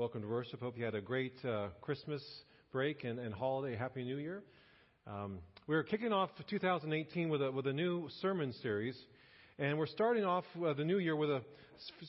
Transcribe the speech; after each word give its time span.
Welcome 0.00 0.22
to 0.22 0.28
worship. 0.28 0.60
Hope 0.60 0.78
you 0.78 0.84
had 0.86 0.94
a 0.94 1.02
great 1.02 1.34
uh, 1.44 1.66
Christmas 1.82 2.22
break 2.72 3.04
and, 3.04 3.18
and, 3.18 3.34
holiday. 3.34 3.76
Happy 3.76 4.02
New 4.02 4.16
Year. 4.16 4.42
Um, 5.06 5.40
we're 5.66 5.82
kicking 5.82 6.10
off 6.10 6.30
2018 6.48 7.28
with 7.28 7.42
a, 7.42 7.52
with 7.52 7.66
a 7.66 7.72
new 7.74 8.08
sermon 8.22 8.54
series, 8.62 8.96
and 9.58 9.76
we're 9.76 9.84
starting 9.84 10.24
off 10.24 10.44
uh, 10.64 10.72
the 10.72 10.84
new 10.84 10.96
year 10.96 11.14
with 11.14 11.28
a 11.28 11.42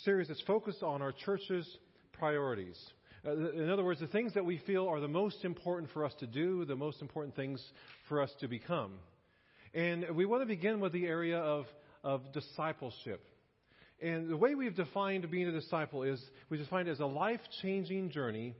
series 0.05 0.29
that's 0.29 0.41
focused 0.43 0.81
on 0.83 1.01
our 1.01 1.11
church's 1.11 1.67
priorities. 2.13 2.79
Uh, 3.27 3.51
in 3.51 3.69
other 3.69 3.83
words, 3.83 3.99
the 3.99 4.07
things 4.07 4.33
that 4.35 4.45
we 4.45 4.59
feel 4.59 4.87
are 4.87 5.01
the 5.01 5.09
most 5.09 5.43
important 5.43 5.91
for 5.91 6.05
us 6.05 6.13
to 6.21 6.27
do, 6.27 6.63
the 6.63 6.77
most 6.77 7.01
important 7.01 7.35
things 7.35 7.61
for 8.07 8.21
us 8.21 8.31
to 8.39 8.47
become. 8.47 8.93
And 9.73 10.15
we 10.15 10.25
want 10.25 10.43
to 10.43 10.47
begin 10.47 10.79
with 10.79 10.93
the 10.93 11.07
area 11.07 11.39
of, 11.39 11.65
of 12.05 12.21
discipleship. 12.31 13.21
And 14.01 14.29
the 14.29 14.37
way 14.37 14.55
we've 14.55 14.75
defined 14.75 15.29
being 15.29 15.47
a 15.47 15.51
disciple 15.51 16.01
is 16.01 16.19
we 16.49 16.57
define 16.57 16.87
it 16.87 16.91
as 16.91 16.99
a 16.99 17.05
life 17.05 17.39
changing 17.61 18.09
journey 18.09 18.55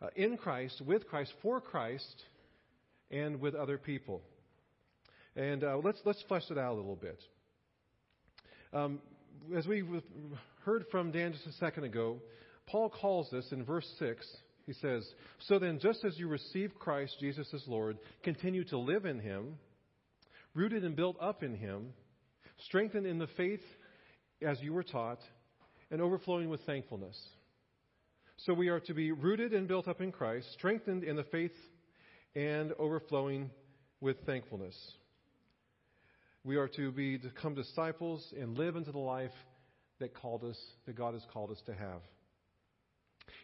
uh, 0.00 0.06
in 0.14 0.36
Christ, 0.36 0.80
with 0.86 1.08
Christ, 1.08 1.32
for 1.42 1.60
Christ, 1.60 2.22
and 3.10 3.40
with 3.40 3.56
other 3.56 3.76
people. 3.76 4.22
And 5.34 5.64
uh, 5.64 5.78
let's, 5.82 5.98
let's 6.04 6.22
flesh 6.28 6.44
it 6.50 6.58
out 6.58 6.74
a 6.74 6.76
little 6.76 6.96
bit. 6.96 7.20
Um, 8.72 9.00
as 9.56 9.66
we 9.66 9.82
heard 10.64 10.84
from 10.92 11.10
Dan 11.10 11.32
just 11.32 11.46
a 11.46 11.52
second 11.52 11.84
ago, 11.84 12.18
Paul 12.66 12.90
calls 12.90 13.28
this 13.32 13.50
in 13.50 13.64
verse 13.64 13.88
6. 13.98 14.24
He 14.66 14.74
says, 14.74 15.08
So 15.40 15.58
then, 15.58 15.80
just 15.80 16.04
as 16.04 16.18
you 16.18 16.28
receive 16.28 16.78
Christ 16.78 17.16
Jesus 17.18 17.48
as 17.52 17.64
Lord, 17.66 17.98
continue 18.22 18.62
to 18.64 18.78
live 18.78 19.06
in 19.06 19.18
him, 19.18 19.56
rooted 20.54 20.84
and 20.84 20.94
built 20.94 21.16
up 21.20 21.42
in 21.42 21.54
him, 21.54 21.94
strengthened 22.66 23.06
in 23.06 23.18
the 23.18 23.28
faith 23.36 23.62
as 24.42 24.60
you 24.60 24.72
were 24.72 24.82
taught, 24.82 25.20
and 25.90 26.00
overflowing 26.00 26.48
with 26.48 26.60
thankfulness. 26.62 27.18
So 28.38 28.54
we 28.54 28.68
are 28.68 28.80
to 28.80 28.94
be 28.94 29.10
rooted 29.10 29.52
and 29.52 29.66
built 29.66 29.88
up 29.88 30.00
in 30.00 30.12
Christ, 30.12 30.52
strengthened 30.52 31.02
in 31.02 31.16
the 31.16 31.24
faith, 31.24 31.56
and 32.36 32.72
overflowing 32.78 33.50
with 34.00 34.16
thankfulness. 34.26 34.76
We 36.44 36.56
are 36.56 36.68
to 36.68 36.92
be 36.92 37.16
become 37.16 37.54
disciples 37.54 38.32
and 38.40 38.56
live 38.56 38.76
into 38.76 38.92
the 38.92 38.98
life 38.98 39.32
that 39.98 40.14
called 40.14 40.44
us, 40.44 40.58
that 40.86 40.96
God 40.96 41.14
has 41.14 41.22
called 41.32 41.50
us 41.50 41.60
to 41.66 41.74
have. 41.74 42.00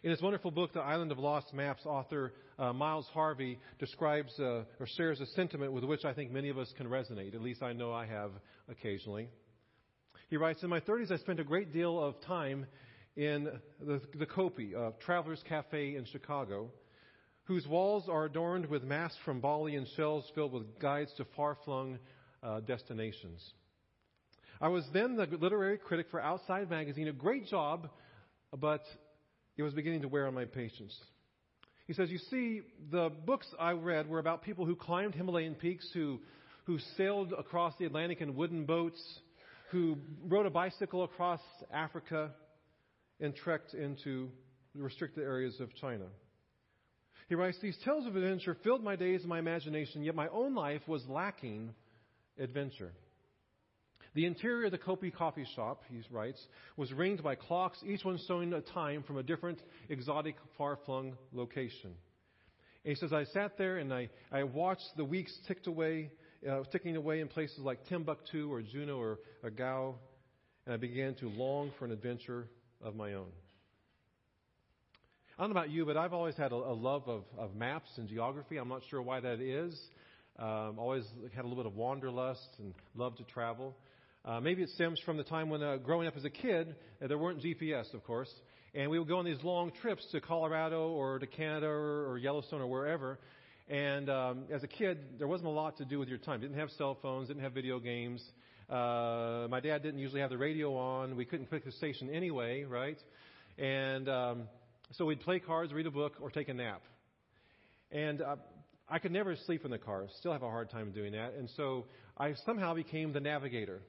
In 0.03 0.11
his 0.11 0.21
wonderful 0.21 0.51
book, 0.51 0.73
The 0.73 0.79
Island 0.79 1.11
of 1.11 1.19
Lost 1.19 1.53
Maps, 1.53 1.85
author 1.85 2.33
uh, 2.57 2.71
Miles 2.73 3.07
Harvey 3.13 3.59
describes 3.79 4.31
uh, 4.39 4.63
or 4.79 4.87
shares 4.97 5.19
a 5.19 5.25
sentiment 5.27 5.73
with 5.73 5.83
which 5.83 6.05
I 6.05 6.13
think 6.13 6.31
many 6.31 6.49
of 6.49 6.57
us 6.57 6.71
can 6.77 6.87
resonate. 6.87 7.35
At 7.35 7.41
least 7.41 7.61
I 7.61 7.73
know 7.73 7.91
I 7.91 8.05
have 8.05 8.31
occasionally. 8.69 9.29
He 10.29 10.37
writes, 10.37 10.63
In 10.63 10.69
my 10.69 10.79
30s, 10.79 11.11
I 11.11 11.17
spent 11.17 11.39
a 11.39 11.43
great 11.43 11.71
deal 11.71 12.01
of 12.01 12.19
time 12.21 12.65
in 13.15 13.47
the, 13.79 14.01
the 14.17 14.25
Kopi, 14.25 14.73
a 14.73 14.93
traveler's 15.05 15.43
cafe 15.47 15.95
in 15.95 16.05
Chicago, 16.05 16.71
whose 17.43 17.67
walls 17.67 18.09
are 18.09 18.25
adorned 18.25 18.65
with 18.65 18.83
masks 18.83 19.17
from 19.23 19.39
Bali 19.39 19.75
and 19.75 19.87
shelves 19.95 20.29
filled 20.33 20.53
with 20.53 20.79
guides 20.79 21.11
to 21.17 21.25
far 21.35 21.57
flung 21.63 21.99
uh, 22.41 22.59
destinations. 22.61 23.41
I 24.59 24.69
was 24.69 24.83
then 24.93 25.15
the 25.15 25.25
literary 25.25 25.77
critic 25.77 26.07
for 26.09 26.19
Outside 26.19 26.69
Magazine, 26.69 27.07
a 27.07 27.13
great 27.13 27.47
job, 27.47 27.89
but 28.57 28.83
it 29.57 29.63
was 29.63 29.73
beginning 29.73 30.01
to 30.01 30.07
wear 30.07 30.27
on 30.27 30.33
my 30.33 30.45
patience. 30.45 30.97
He 31.85 31.93
says, 31.93 32.09
You 32.09 32.17
see, 32.31 32.61
the 32.91 33.11
books 33.25 33.47
I 33.59 33.73
read 33.73 34.09
were 34.09 34.19
about 34.19 34.43
people 34.43 34.65
who 34.65 34.75
climbed 34.75 35.13
Himalayan 35.13 35.53
peaks, 35.53 35.87
who, 35.93 36.19
who 36.65 36.79
sailed 36.97 37.31
across 37.37 37.73
the 37.77 37.85
Atlantic 37.85 38.21
in 38.21 38.35
wooden 38.35 38.65
boats, 38.65 38.99
who 39.75 39.97
rode 40.29 40.45
a 40.45 40.49
bicycle 40.49 41.03
across 41.03 41.41
Africa 41.69 42.31
and 43.19 43.35
trekked 43.35 43.73
into 43.73 44.29
the 44.73 44.81
restricted 44.81 45.21
areas 45.21 45.59
of 45.59 45.67
China. 45.75 46.05
He 47.27 47.35
writes, 47.35 47.57
These 47.61 47.77
tales 47.83 48.07
of 48.07 48.15
adventure 48.15 48.55
filled 48.63 48.81
my 48.81 48.95
days 48.95 49.19
and 49.19 49.29
my 49.29 49.37
imagination, 49.37 50.01
yet 50.01 50.15
my 50.15 50.29
own 50.29 50.55
life 50.55 50.79
was 50.87 51.05
lacking 51.09 51.73
adventure. 52.39 52.93
The 54.13 54.25
interior 54.25 54.67
of 54.67 54.71
the 54.71 54.77
Kopi 54.77 55.13
coffee 55.13 55.45
shop, 55.57 55.81
he 55.89 56.01
writes, 56.09 56.41
was 56.77 56.93
ringed 56.93 57.21
by 57.21 57.35
clocks, 57.35 57.79
each 57.85 58.05
one 58.05 58.17
showing 58.29 58.53
a 58.53 58.61
time 58.61 59.03
from 59.03 59.17
a 59.17 59.23
different, 59.23 59.61
exotic, 59.89 60.37
far 60.57 60.79
flung 60.85 61.17
location. 61.33 61.91
And 62.85 62.91
he 62.91 62.95
says, 62.95 63.11
I 63.11 63.25
sat 63.25 63.57
there 63.57 63.75
and 63.75 63.93
I, 63.93 64.07
I 64.31 64.43
watched 64.43 64.87
the 64.95 65.03
weeks 65.03 65.37
ticked 65.49 65.67
away 65.67 66.11
uh, 66.49 66.63
ticking 66.71 66.95
away 66.95 67.21
in 67.21 67.27
places 67.27 67.59
like 67.59 67.85
Timbuktu 67.87 68.51
or 68.51 68.61
Juneau 68.61 68.97
or, 68.97 69.19
or 69.43 69.49
Gao, 69.49 69.95
and 70.65 70.73
I 70.73 70.77
began 70.77 71.15
to 71.15 71.29
long 71.29 71.71
for 71.77 71.85
an 71.85 71.91
adventure 71.91 72.47
of 72.81 72.95
my 72.95 73.13
own. 73.13 73.27
I 75.37 75.43
don't 75.43 75.53
know 75.53 75.59
about 75.59 75.69
you, 75.69 75.85
but 75.85 75.97
I've 75.97 76.13
always 76.13 76.35
had 76.35 76.51
a, 76.51 76.55
a 76.55 76.73
love 76.73 77.07
of, 77.07 77.23
of, 77.37 77.55
maps 77.55 77.89
and 77.97 78.07
geography. 78.07 78.57
I'm 78.57 78.69
not 78.69 78.83
sure 78.89 79.01
why 79.01 79.19
that 79.19 79.41
is. 79.41 79.77
Um, 80.39 80.79
always 80.79 81.03
had 81.35 81.43
a 81.43 81.47
little 81.47 81.63
bit 81.63 81.71
of 81.71 81.75
wanderlust 81.75 82.47
and 82.59 82.73
love 82.95 83.17
to 83.17 83.23
travel. 83.23 83.75
Uh, 84.23 84.39
maybe 84.39 84.63
it 84.63 84.69
stems 84.69 84.99
from 85.05 85.17
the 85.17 85.23
time 85.23 85.49
when 85.49 85.61
uh, 85.61 85.77
growing 85.77 86.07
up 86.07 86.15
as 86.15 86.23
a 86.25 86.29
kid, 86.29 86.75
uh, 87.03 87.07
there 87.07 87.17
weren't 87.17 87.41
GPS, 87.41 87.93
of 87.93 88.03
course, 88.05 88.33
and 88.73 88.89
we 88.89 88.97
would 88.97 89.07
go 89.07 89.17
on 89.17 89.25
these 89.25 89.43
long 89.43 89.71
trips 89.81 90.05
to 90.11 90.21
Colorado 90.21 90.89
or 90.89 91.19
to 91.19 91.27
Canada 91.27 91.67
or, 91.67 92.11
or 92.11 92.17
Yellowstone 92.17 92.61
or 92.61 92.67
wherever, 92.67 93.19
and 93.67 94.09
um, 94.09 94.43
as 94.51 94.63
a 94.63 94.67
kid, 94.67 94.99
there 95.17 95.27
wasn't 95.27 95.47
a 95.47 95.51
lot 95.51 95.77
to 95.77 95.85
do 95.85 95.97
with 95.97 96.07
your 96.07 96.19
time. 96.19 96.39
Didn't 96.39 96.57
have 96.57 96.69
cell 96.71 96.97
phones, 97.01 97.29
didn't 97.29 97.41
have 97.41 97.53
video 97.53 97.79
games. 97.79 98.23
Uh, 98.69 99.47
my 99.49 99.59
dad 99.59 99.81
didn't 99.81 99.99
usually 99.99 100.21
have 100.21 100.29
the 100.29 100.37
radio 100.37 100.75
on. 100.75 101.15
We 101.15 101.25
couldn't 101.25 101.49
pick 101.49 101.65
the 101.65 101.71
station 101.71 102.09
anyway, 102.13 102.63
right? 102.63 102.97
And 103.57 104.07
um, 104.07 104.43
so 104.91 105.05
we'd 105.05 105.21
play 105.21 105.39
cards, 105.39 105.73
read 105.73 105.87
a 105.87 105.91
book, 105.91 106.13
or 106.21 106.29
take 106.29 106.47
a 106.47 106.53
nap. 106.53 106.83
And 107.91 108.21
uh, 108.21 108.35
I 108.87 108.99
could 108.99 109.11
never 109.11 109.35
sleep 109.47 109.65
in 109.65 109.71
the 109.71 109.79
car. 109.79 110.05
Still 110.19 110.33
have 110.33 110.43
a 110.43 110.49
hard 110.49 110.69
time 110.69 110.91
doing 110.91 111.13
that. 111.13 111.33
And 111.33 111.49
so 111.57 111.85
I 112.17 112.33
somehow 112.45 112.75
became 112.75 113.13
the 113.13 113.19
navigator. 113.19 113.81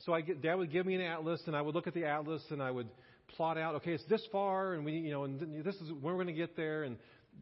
So 0.00 0.12
I 0.12 0.22
get, 0.22 0.42
Dad 0.42 0.56
would 0.56 0.72
give 0.72 0.86
me 0.86 0.96
an 0.96 1.02
atlas, 1.02 1.40
and 1.46 1.54
I 1.54 1.62
would 1.62 1.74
look 1.74 1.86
at 1.86 1.94
the 1.94 2.04
atlas, 2.04 2.42
and 2.50 2.60
I 2.60 2.70
would 2.70 2.88
plot 3.36 3.58
out, 3.58 3.76
okay, 3.76 3.92
it's 3.92 4.04
this 4.06 4.26
far, 4.32 4.74
and 4.74 4.84
we, 4.84 4.92
you 4.92 5.12
know, 5.12 5.22
and 5.22 5.64
this 5.64 5.76
is 5.76 5.92
when 5.92 6.02
we're 6.02 6.24
going 6.24 6.26
to 6.26 6.32
get 6.32 6.56
there. 6.56 6.82
And 6.82 6.96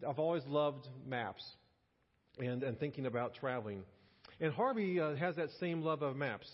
I've 0.07 0.19
always 0.19 0.43
loved 0.47 0.87
maps 1.07 1.43
and, 2.39 2.63
and 2.63 2.79
thinking 2.79 3.07
about 3.07 3.35
traveling. 3.35 3.83
And 4.41 4.53
Harvey 4.53 5.01
uh, 5.01 5.15
has 5.17 5.37
that 5.37 5.49
same 5.61 5.83
love 5.83 6.03
of 6.03 6.17
maps. 6.17 6.49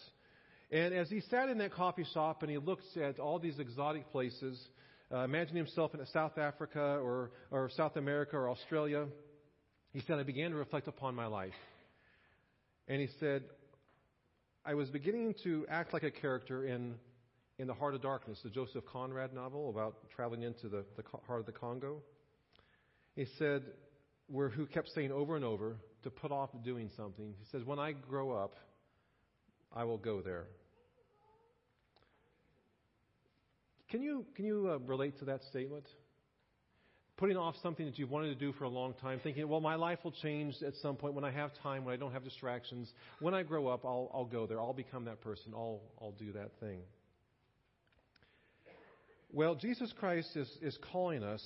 And 0.71 0.93
as 0.93 1.09
he 1.09 1.21
sat 1.31 1.49
in 1.49 1.59
that 1.59 1.73
coffee 1.73 2.05
shop 2.13 2.43
and 2.43 2.51
he 2.51 2.59
looked 2.59 2.97
at 2.97 3.19
all 3.19 3.39
these 3.39 3.59
exotic 3.59 4.11
places, 4.13 4.61
uh, 5.11 5.27
himself 5.27 5.95
in 5.95 6.05
South 6.13 6.37
Africa 6.37 7.01
or, 7.03 7.31
or 7.51 7.71
South 7.71 7.97
America 7.97 8.37
or 8.37 8.51
Australia, 8.51 9.07
he 9.93 10.03
said, 10.07 10.19
I 10.19 10.23
began 10.23 10.51
to 10.51 10.57
reflect 10.57 10.87
upon 10.89 11.15
my 11.15 11.27
life. 11.27 11.55
And 12.89 13.01
he 13.01 13.09
said, 13.19 13.45
I 14.65 14.75
was 14.75 14.91
beginning 14.91 15.35
to 15.45 15.65
act 15.71 15.95
like 15.95 16.03
a 16.03 16.11
character 16.11 16.67
in, 16.67 16.95
in 17.59 17.67
The 17.67 17.75
Heart 17.75 17.95
of 17.95 18.03
Darkness, 18.03 18.39
the 18.45 18.51
Joseph 18.51 18.85
Conrad 18.85 19.33
novel 19.33 19.71
about 19.71 19.97
traveling 20.15 20.43
into 20.43 20.69
the, 20.69 20.85
the 20.97 21.03
heart 21.27 21.41
of 21.41 21.47
the 21.47 21.53
Congo. 21.53 22.03
He 23.17 23.27
said, 23.39 23.63
who 24.29 24.67
kept 24.67 24.89
saying 24.95 25.13
over 25.13 25.37
and 25.37 25.45
over 25.45 25.77
to 26.03 26.11
put 26.11 26.31
off 26.31 26.51
doing 26.65 26.91
something. 26.97 27.35
He 27.39 27.47
says, 27.51 27.65
When 27.65 27.79
I 27.79 27.93
grow 27.93 28.33
up, 28.33 28.55
I 29.75 29.85
will 29.85 29.99
go 29.99 30.21
there. 30.21 30.47
Can 33.91 34.03
you, 34.03 34.27
can 34.37 34.45
you 34.45 34.71
uh, 34.71 34.79
relate 34.79 35.19
to 35.21 35.25
that 35.27 35.43
statement? 35.45 35.87
Putting 37.17 37.37
off 37.37 37.57
something 37.63 37.87
that 37.87 37.99
you've 37.99 38.11
wanted 38.11 38.29
to 38.29 38.35
do 38.35 38.53
for 38.53 38.65
a 38.65 38.69
long 38.69 38.95
time, 39.01 39.19
thinking, 39.23 39.49
well, 39.49 39.61
my 39.61 39.75
life 39.75 39.99
will 40.05 40.13
change 40.13 40.55
at 40.65 40.75
some 40.83 40.95
point 40.95 41.15
when 41.15 41.25
I 41.25 41.33
have 41.33 41.51
time, 41.63 41.85
when 41.85 41.93
I 41.93 41.97
don't 41.97 42.13
have 42.13 42.23
distractions. 42.23 42.93
When 43.19 43.35
I 43.35 43.43
grow 43.43 43.67
up, 43.67 43.85
I'll, 43.85 44.11
I'll 44.15 44.25
go 44.25 44.47
there. 44.47 44.61
I'll 44.61 44.75
become 44.75 45.07
that 45.07 45.21
person. 45.21 45.53
I'll, 45.55 45.81
I'll 46.01 46.13
do 46.13 46.33
that 46.33 46.51
thing. 46.61 46.81
Well, 49.33 49.57
Jesus 49.57 49.93
Christ 49.99 50.37
is, 50.37 50.49
is 50.63 50.79
calling 50.93 51.25
us 51.25 51.45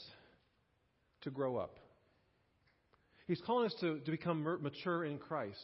to 1.23 1.31
grow 1.31 1.56
up. 1.56 1.78
He's 3.27 3.41
calling 3.41 3.67
us 3.67 3.75
to, 3.81 3.99
to 4.01 4.11
become 4.11 4.43
mature 4.43 5.05
in 5.05 5.19
Christ, 5.19 5.59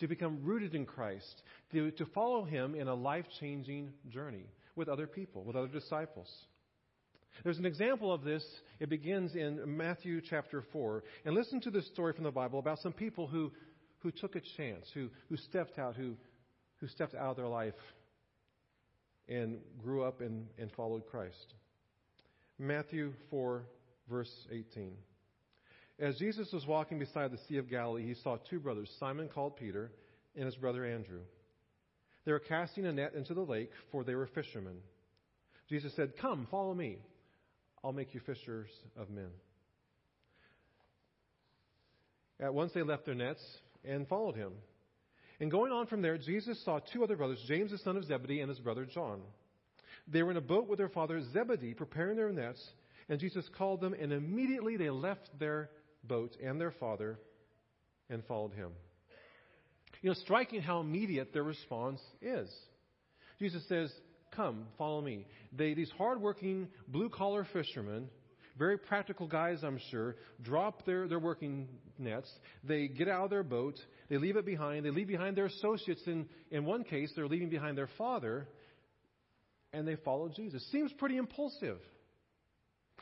to 0.00 0.08
become 0.08 0.40
rooted 0.42 0.74
in 0.74 0.84
Christ, 0.86 1.42
to, 1.72 1.90
to 1.92 2.06
follow 2.06 2.44
Him 2.44 2.74
in 2.74 2.88
a 2.88 2.94
life 2.94 3.26
changing 3.40 3.92
journey 4.10 4.46
with 4.76 4.88
other 4.88 5.06
people, 5.06 5.44
with 5.44 5.56
other 5.56 5.68
disciples. 5.68 6.28
There's 7.42 7.58
an 7.58 7.66
example 7.66 8.12
of 8.12 8.22
this. 8.22 8.44
It 8.78 8.88
begins 8.88 9.34
in 9.34 9.76
Matthew 9.76 10.20
chapter 10.20 10.62
4. 10.72 11.02
And 11.24 11.34
listen 11.34 11.60
to 11.62 11.70
this 11.70 11.86
story 11.88 12.12
from 12.12 12.24
the 12.24 12.30
Bible 12.30 12.58
about 12.58 12.78
some 12.78 12.92
people 12.92 13.26
who, 13.26 13.50
who 14.00 14.10
took 14.10 14.36
a 14.36 14.42
chance, 14.56 14.86
who, 14.94 15.10
who 15.28 15.36
stepped 15.36 15.78
out, 15.78 15.96
who, 15.96 16.14
who 16.76 16.86
stepped 16.86 17.14
out 17.14 17.30
of 17.30 17.36
their 17.36 17.48
life 17.48 17.74
and 19.28 19.58
grew 19.82 20.04
up 20.04 20.20
and, 20.20 20.46
and 20.58 20.70
followed 20.72 21.06
Christ. 21.06 21.54
Matthew 22.58 23.12
4, 23.30 23.62
verse 24.08 24.32
18. 24.52 24.92
As 25.98 26.16
Jesus 26.16 26.50
was 26.52 26.66
walking 26.66 26.98
beside 26.98 27.30
the 27.30 27.38
Sea 27.48 27.58
of 27.58 27.70
Galilee, 27.70 28.06
he 28.06 28.14
saw 28.14 28.36
two 28.50 28.58
brothers, 28.58 28.90
Simon 28.98 29.28
called 29.28 29.56
Peter 29.56 29.92
and 30.34 30.44
his 30.44 30.56
brother 30.56 30.84
Andrew. 30.84 31.20
They 32.24 32.32
were 32.32 32.40
casting 32.40 32.86
a 32.86 32.92
net 32.92 33.14
into 33.14 33.34
the 33.34 33.42
lake, 33.42 33.70
for 33.92 34.02
they 34.02 34.14
were 34.14 34.26
fishermen. 34.26 34.76
Jesus 35.68 35.94
said, 35.94 36.14
Come, 36.20 36.48
follow 36.50 36.74
me. 36.74 36.98
I'll 37.82 37.92
make 37.92 38.14
you 38.14 38.20
fishers 38.20 38.70
of 38.96 39.10
men. 39.10 39.28
At 42.40 42.54
once 42.54 42.72
they 42.72 42.82
left 42.82 43.04
their 43.04 43.14
nets 43.14 43.42
and 43.84 44.08
followed 44.08 44.34
him. 44.34 44.52
And 45.38 45.50
going 45.50 45.72
on 45.72 45.86
from 45.86 46.02
there, 46.02 46.18
Jesus 46.18 46.62
saw 46.64 46.80
two 46.92 47.04
other 47.04 47.16
brothers, 47.16 47.42
James 47.46 47.70
the 47.70 47.78
son 47.78 47.96
of 47.96 48.04
Zebedee 48.04 48.40
and 48.40 48.48
his 48.48 48.58
brother 48.58 48.86
John. 48.86 49.20
They 50.08 50.22
were 50.22 50.30
in 50.30 50.36
a 50.36 50.42
boat 50.42 50.68
with 50.68 50.78
their 50.78 50.88
father 50.88 51.22
Zebedee, 51.32 51.74
preparing 51.74 52.16
their 52.16 52.32
nets, 52.32 52.62
and 53.08 53.20
Jesus 53.20 53.48
called 53.56 53.80
them, 53.80 53.94
and 53.94 54.12
immediately 54.12 54.76
they 54.76 54.90
left 54.90 55.28
their 55.38 55.70
boat 56.06 56.36
and 56.42 56.60
their 56.60 56.72
father 56.72 57.18
and 58.10 58.24
followed 58.26 58.52
him. 58.52 58.72
You 60.02 60.10
know, 60.10 60.14
striking 60.14 60.60
how 60.60 60.80
immediate 60.80 61.32
their 61.32 61.42
response 61.42 62.00
is. 62.20 62.50
Jesus 63.38 63.66
says, 63.68 63.92
Come, 64.36 64.66
follow 64.76 65.00
me. 65.00 65.26
They, 65.56 65.74
these 65.74 65.90
hardworking, 65.96 66.68
blue 66.88 67.08
collar 67.08 67.46
fishermen, 67.52 68.08
very 68.58 68.78
practical 68.78 69.26
guys, 69.26 69.60
I'm 69.62 69.80
sure, 69.90 70.16
drop 70.42 70.84
their, 70.86 71.08
their 71.08 71.18
working 71.18 71.68
nets. 71.98 72.30
They 72.62 72.88
get 72.88 73.08
out 73.08 73.24
of 73.24 73.30
their 73.30 73.42
boat. 73.42 73.78
They 74.08 74.16
leave 74.16 74.36
it 74.36 74.46
behind. 74.46 74.84
They 74.84 74.90
leave 74.90 75.08
behind 75.08 75.36
their 75.36 75.46
associates. 75.46 76.02
In, 76.06 76.26
in 76.50 76.64
one 76.64 76.84
case, 76.84 77.12
they're 77.16 77.26
leaving 77.26 77.48
behind 77.48 77.76
their 77.78 77.88
father. 77.98 78.48
And 79.72 79.86
they 79.86 79.96
follow 80.04 80.28
Jesus. 80.28 80.64
Seems 80.70 80.92
pretty 80.92 81.16
impulsive. 81.16 81.78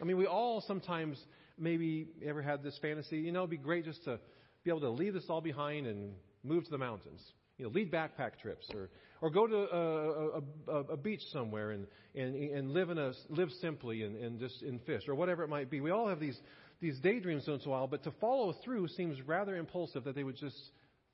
I 0.01 0.05
mean, 0.05 0.17
we 0.17 0.27
all 0.27 0.63
sometimes 0.67 1.19
maybe 1.63 2.09
ever 2.27 2.43
had 2.43 2.63
this 2.63 2.77
fantasy, 2.83 3.19
you 3.19 3.33
know, 3.33 3.41
it'd 3.41 3.51
be 3.51 3.57
great 3.57 3.85
just 3.85 4.05
to 4.05 4.19
be 4.65 4.71
able 4.71 4.81
to 4.81 4.91
leave 4.91 5.15
this 5.15 5.25
all 5.29 5.41
behind 5.41 5.87
and 5.87 6.13
move 6.45 6.65
to 6.65 6.71
the 6.71 6.79
mountains. 6.79 7.21
You 7.59 7.67
know, 7.67 7.71
lead 7.71 7.93
backpack 7.93 8.39
trips 8.41 8.67
or, 8.75 8.91
or 9.21 9.31
go 9.31 9.47
to 9.47 9.57
a, 9.57 10.73
a, 10.73 10.81
a, 10.93 10.97
beach 10.97 11.21
somewhere 11.33 11.71
and, 11.71 11.87
and, 12.15 12.35
and 12.35 12.71
live, 12.73 12.91
in 12.91 12.99
a, 12.99 13.13
live 13.29 13.51
simply 13.61 14.03
and, 14.03 14.17
and 14.17 14.41
just 14.41 14.63
in 14.63 14.81
fish 14.81 15.03
or 15.07 15.15
whatever 15.15 15.45
it 15.45 15.49
might 15.49 15.71
be. 15.71 15.81
We 15.81 15.91
all 15.91 16.09
have 16.09 16.19
these, 16.19 16.39
these 16.81 16.99
daydreams 16.99 17.47
once 17.47 17.65
in 17.65 17.69
a 17.69 17.73
while, 17.73 17.87
but 17.87 18.03
to 18.05 18.11
follow 18.21 18.55
through 18.65 18.89
seems 18.89 19.21
rather 19.23 19.55
impulsive 19.57 20.05
that 20.05 20.15
they 20.15 20.25
would 20.25 20.37
just 20.37 20.57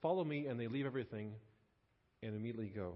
follow 0.01 0.25
me 0.25 0.47
and 0.47 0.59
they 0.59 0.69
leave 0.69 0.87
everything 0.87 1.33
and 2.23 2.35
immediately 2.35 2.73
go. 2.75 2.95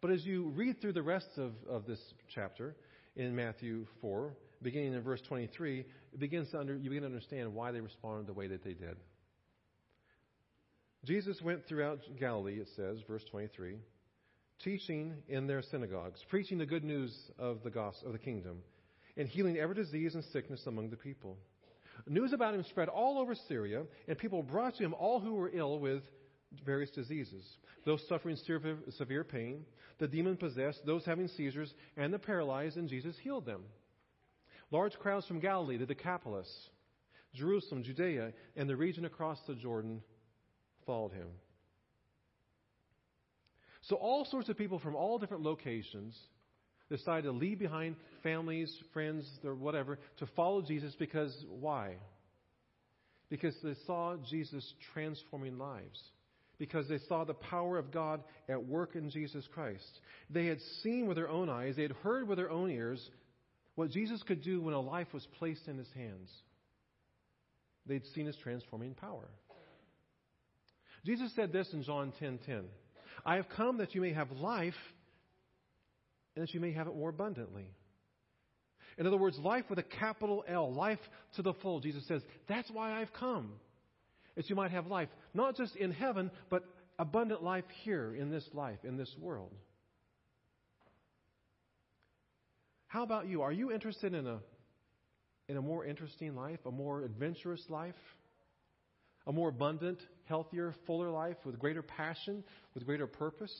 But 0.00 0.10
as 0.10 0.24
you 0.24 0.50
read 0.50 0.80
through 0.80 0.92
the 0.92 1.02
rest 1.02 1.30
of, 1.36 1.52
of 1.68 1.86
this 1.86 1.98
chapter 2.34 2.76
in 3.16 3.34
Matthew 3.34 3.86
4, 4.02 4.32
beginning 4.62 4.94
in 4.94 5.02
verse 5.02 5.20
23, 5.28 5.80
it 5.80 6.20
begins 6.20 6.50
to 6.50 6.58
under, 6.58 6.74
you 6.74 6.90
begin 6.90 7.02
to 7.02 7.08
understand 7.08 7.54
why 7.54 7.72
they 7.72 7.80
responded 7.80 8.26
the 8.26 8.32
way 8.32 8.46
that 8.48 8.64
they 8.64 8.72
did. 8.72 8.96
Jesus 11.04 11.40
went 11.40 11.66
throughout 11.66 12.00
Galilee, 12.18 12.58
it 12.60 12.68
says, 12.74 12.98
verse 13.06 13.22
23, 13.30 13.76
teaching 14.64 15.14
in 15.28 15.46
their 15.46 15.62
synagogues, 15.62 16.20
preaching 16.28 16.58
the 16.58 16.66
good 16.66 16.84
news 16.84 17.14
of 17.38 17.62
the 17.62 17.70
gospel 17.70 18.08
of 18.08 18.12
the 18.12 18.18
kingdom, 18.18 18.58
and 19.16 19.28
healing 19.28 19.56
every 19.56 19.74
disease 19.74 20.14
and 20.14 20.24
sickness 20.32 20.66
among 20.66 20.90
the 20.90 20.96
people. 20.96 21.36
News 22.06 22.32
about 22.32 22.54
him 22.54 22.64
spread 22.64 22.88
all 22.88 23.18
over 23.18 23.34
Syria, 23.34 23.84
and 24.08 24.18
people 24.18 24.42
brought 24.42 24.76
to 24.76 24.84
him 24.84 24.94
all 24.94 25.20
who 25.20 25.34
were 25.34 25.50
ill 25.54 25.78
with 25.78 26.02
various 26.64 26.90
diseases, 26.90 27.44
those 27.84 28.06
suffering 28.08 28.36
severe 28.36 29.24
pain, 29.24 29.64
the 29.98 30.08
demon 30.08 30.36
possessed, 30.36 30.84
those 30.84 31.04
having 31.04 31.28
seizures, 31.28 31.72
and 31.96 32.12
the 32.12 32.18
paralyzed, 32.18 32.76
and 32.76 32.88
Jesus 32.88 33.16
healed 33.22 33.46
them. 33.46 33.62
Large 34.70 34.94
crowds 34.94 35.26
from 35.26 35.40
Galilee, 35.40 35.76
the 35.76 35.86
Decapolis, 35.86 36.48
Jerusalem, 37.34 37.82
Judea, 37.82 38.32
and 38.56 38.68
the 38.68 38.76
region 38.76 39.04
across 39.04 39.38
the 39.46 39.54
Jordan 39.54 40.02
followed 40.86 41.12
him. 41.12 41.28
So, 43.82 43.96
all 43.96 44.24
sorts 44.24 44.48
of 44.48 44.58
people 44.58 44.80
from 44.80 44.96
all 44.96 45.18
different 45.18 45.44
locations 45.44 46.16
decided 46.88 47.24
to 47.24 47.32
leave 47.32 47.58
behind 47.58 47.96
families, 48.22 48.74
friends, 48.92 49.28
or 49.44 49.54
whatever 49.54 49.98
to 50.18 50.26
follow 50.34 50.62
Jesus 50.62 50.94
because 50.98 51.32
why? 51.48 51.94
Because 53.28 53.54
they 53.62 53.74
saw 53.86 54.16
Jesus 54.28 54.64
transforming 54.92 55.58
lives. 55.58 56.00
Because 56.58 56.88
they 56.88 56.98
saw 57.06 57.24
the 57.24 57.34
power 57.34 57.76
of 57.76 57.92
God 57.92 58.22
at 58.48 58.64
work 58.64 58.96
in 58.96 59.10
Jesus 59.10 59.46
Christ. 59.52 60.00
They 60.30 60.46
had 60.46 60.58
seen 60.82 61.06
with 61.06 61.16
their 61.16 61.28
own 61.28 61.50
eyes, 61.50 61.76
they 61.76 61.82
had 61.82 61.92
heard 62.02 62.26
with 62.26 62.38
their 62.38 62.50
own 62.50 62.70
ears 62.70 63.10
what 63.76 63.90
Jesus 63.90 64.22
could 64.24 64.42
do 64.42 64.60
when 64.60 64.74
a 64.74 64.80
life 64.80 65.06
was 65.12 65.26
placed 65.38 65.68
in 65.68 65.78
his 65.78 65.90
hands. 65.94 66.30
They'd 67.86 68.04
seen 68.14 68.26
his 68.26 68.36
transforming 68.42 68.94
power. 68.94 69.28
Jesus 71.04 71.30
said 71.36 71.52
this 71.52 71.72
in 71.72 71.84
John 71.84 72.12
10:10. 72.12 72.18
10, 72.18 72.38
10, 72.46 72.64
I 73.24 73.36
have 73.36 73.48
come 73.56 73.78
that 73.78 73.94
you 73.94 74.00
may 74.00 74.12
have 74.12 74.32
life 74.32 74.74
and 76.34 76.42
that 76.42 76.52
you 76.52 76.60
may 76.60 76.72
have 76.72 76.88
it 76.88 76.96
more 76.96 77.10
abundantly. 77.10 77.68
In 78.98 79.06
other 79.06 79.16
words, 79.16 79.38
life 79.38 79.64
with 79.68 79.78
a 79.78 79.82
capital 79.82 80.44
L, 80.48 80.72
life 80.72 80.98
to 81.36 81.42
the 81.42 81.52
full. 81.54 81.80
Jesus 81.80 82.06
says, 82.08 82.22
that's 82.48 82.70
why 82.70 83.00
I've 83.00 83.12
come. 83.12 83.52
That 84.36 84.48
you 84.50 84.56
might 84.56 84.70
have 84.70 84.86
life, 84.86 85.08
not 85.34 85.56
just 85.56 85.76
in 85.76 85.92
heaven, 85.92 86.30
but 86.50 86.64
abundant 86.98 87.42
life 87.42 87.64
here 87.84 88.14
in 88.14 88.30
this 88.30 88.48
life, 88.52 88.78
in 88.84 88.96
this 88.96 89.14
world. 89.20 89.52
How 92.96 93.02
about 93.02 93.28
you? 93.28 93.42
Are 93.42 93.52
you 93.52 93.72
interested 93.72 94.14
in 94.14 94.26
a, 94.26 94.38
in 95.50 95.58
a 95.58 95.60
more 95.60 95.84
interesting 95.84 96.34
life, 96.34 96.60
a 96.64 96.70
more 96.70 97.02
adventurous 97.02 97.62
life? 97.68 97.94
a 99.26 99.32
more 99.32 99.48
abundant, 99.48 99.98
healthier, 100.24 100.72
fuller 100.86 101.10
life 101.10 101.36
with 101.44 101.58
greater 101.58 101.82
passion, 101.82 102.42
with 102.74 102.86
greater 102.86 103.06
purpose? 103.06 103.52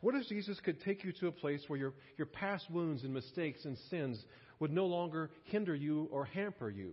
What 0.00 0.14
if 0.14 0.26
Jesus 0.28 0.58
could 0.60 0.80
take 0.82 1.04
you 1.04 1.12
to 1.20 1.26
a 1.26 1.32
place 1.32 1.60
where 1.66 1.78
your, 1.78 1.92
your 2.16 2.28
past 2.28 2.70
wounds 2.70 3.02
and 3.02 3.12
mistakes 3.12 3.64
and 3.64 3.76
sins 3.90 4.24
would 4.60 4.72
no 4.72 4.86
longer 4.86 5.30
hinder 5.44 5.74
you 5.74 6.08
or 6.12 6.24
hamper 6.24 6.70
you 6.70 6.92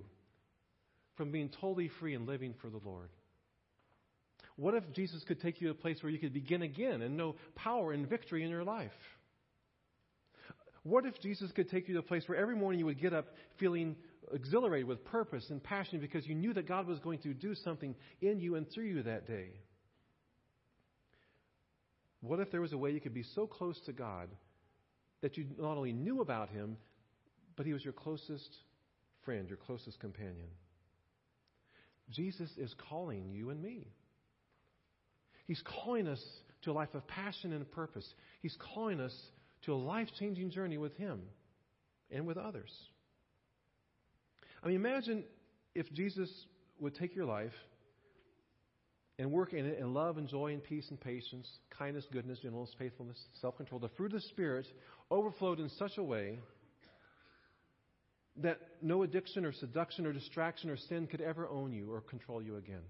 from 1.15 1.31
being 1.31 1.49
totally 1.61 1.91
free 1.99 2.15
and 2.15 2.27
living 2.27 2.55
for 2.59 2.69
the 2.69 2.81
Lord? 2.83 3.09
What 4.57 4.73
if 4.73 4.83
Jesus 4.91 5.23
could 5.23 5.39
take 5.39 5.61
you 5.61 5.67
to 5.67 5.73
a 5.73 5.81
place 5.81 6.01
where 6.01 6.11
you 6.11 6.19
could 6.19 6.33
begin 6.33 6.63
again 6.63 7.03
and 7.03 7.15
know 7.15 7.35
power 7.55 7.93
and 7.93 8.09
victory 8.09 8.43
in 8.43 8.49
your 8.49 8.63
life? 8.63 8.91
What 10.83 11.05
if 11.05 11.19
Jesus 11.21 11.51
could 11.53 11.69
take 11.69 11.87
you 11.87 11.93
to 11.95 12.01
a 12.01 12.03
place 12.03 12.23
where 12.27 12.37
every 12.37 12.55
morning 12.55 12.79
you 12.79 12.85
would 12.85 13.01
get 13.01 13.13
up 13.13 13.27
feeling 13.57 13.95
exhilarated 14.33 14.87
with 14.87 15.03
purpose 15.05 15.49
and 15.49 15.63
passion 15.63 15.99
because 15.99 16.27
you 16.27 16.35
knew 16.35 16.53
that 16.53 16.67
God 16.67 16.87
was 16.87 16.99
going 16.99 17.19
to 17.19 17.33
do 17.33 17.55
something 17.55 17.95
in 18.21 18.39
you 18.39 18.55
and 18.55 18.69
through 18.69 18.85
you 18.85 19.03
that 19.03 19.25
day? 19.25 19.49
What 22.21 22.39
if 22.39 22.51
there 22.51 22.61
was 22.61 22.73
a 22.73 22.77
way 22.77 22.91
you 22.91 23.01
could 23.01 23.13
be 23.13 23.23
so 23.35 23.47
close 23.47 23.79
to 23.85 23.93
God 23.93 24.29
that 25.21 25.37
you 25.37 25.45
not 25.57 25.77
only 25.77 25.93
knew 25.93 26.21
about 26.21 26.49
Him, 26.49 26.77
but 27.55 27.65
He 27.65 27.73
was 27.73 27.83
your 27.83 27.93
closest 27.93 28.49
friend, 29.23 29.47
your 29.47 29.57
closest 29.57 29.99
companion? 29.99 30.47
Jesus 32.09 32.49
is 32.57 32.73
calling 32.89 33.29
you 33.31 33.49
and 33.49 33.61
me. 33.61 33.87
He's 35.47 35.61
calling 35.83 36.07
us 36.07 36.23
to 36.63 36.71
a 36.71 36.73
life 36.73 36.93
of 36.93 37.05
passion 37.07 37.53
and 37.53 37.69
purpose. 37.71 38.07
He's 38.41 38.57
calling 38.73 38.99
us 38.99 39.13
to 39.65 39.73
a 39.73 39.75
life 39.75 40.07
changing 40.19 40.51
journey 40.51 40.77
with 40.77 40.95
Him 40.97 41.21
and 42.11 42.25
with 42.27 42.37
others. 42.37 42.71
I 44.63 44.67
mean, 44.67 44.75
imagine 44.75 45.23
if 45.75 45.91
Jesus 45.93 46.29
would 46.79 46.95
take 46.95 47.15
your 47.15 47.25
life 47.25 47.53
and 49.19 49.31
work 49.31 49.53
in 49.53 49.65
it 49.65 49.79
in 49.79 49.93
love 49.93 50.17
and 50.17 50.27
joy 50.27 50.53
and 50.53 50.63
peace 50.63 50.87
and 50.89 50.99
patience, 50.99 51.47
kindness, 51.77 52.05
goodness, 52.11 52.39
gentleness, 52.39 52.73
faithfulness, 52.79 53.17
self 53.41 53.57
control. 53.57 53.79
The 53.79 53.89
fruit 53.89 54.13
of 54.13 54.21
the 54.21 54.27
Spirit 54.29 54.65
overflowed 55.11 55.59
in 55.59 55.69
such 55.77 55.97
a 55.97 56.03
way 56.03 56.39
that 58.37 58.59
no 58.81 59.03
addiction 59.03 59.45
or 59.45 59.53
seduction 59.53 60.05
or 60.07 60.13
distraction 60.13 60.69
or 60.69 60.77
sin 60.77 61.07
could 61.07 61.21
ever 61.21 61.47
own 61.47 61.71
you 61.71 61.91
or 61.91 62.01
control 62.01 62.41
you 62.41 62.57
again. 62.57 62.81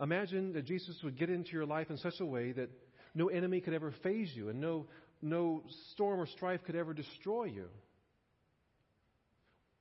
Imagine 0.00 0.52
that 0.52 0.66
Jesus 0.66 0.96
would 1.02 1.18
get 1.18 1.30
into 1.30 1.52
your 1.52 1.64
life 1.64 1.88
in 1.88 1.96
such 1.96 2.20
a 2.20 2.26
way 2.26 2.52
that 2.52 2.68
no 3.14 3.28
enemy 3.28 3.60
could 3.60 3.74
ever 3.74 3.92
phase 4.02 4.30
you 4.34 4.48
and 4.48 4.60
no, 4.60 4.86
no 5.22 5.62
storm 5.92 6.20
or 6.20 6.26
strife 6.26 6.64
could 6.64 6.76
ever 6.76 6.92
destroy 6.92 7.44
you. 7.44 7.66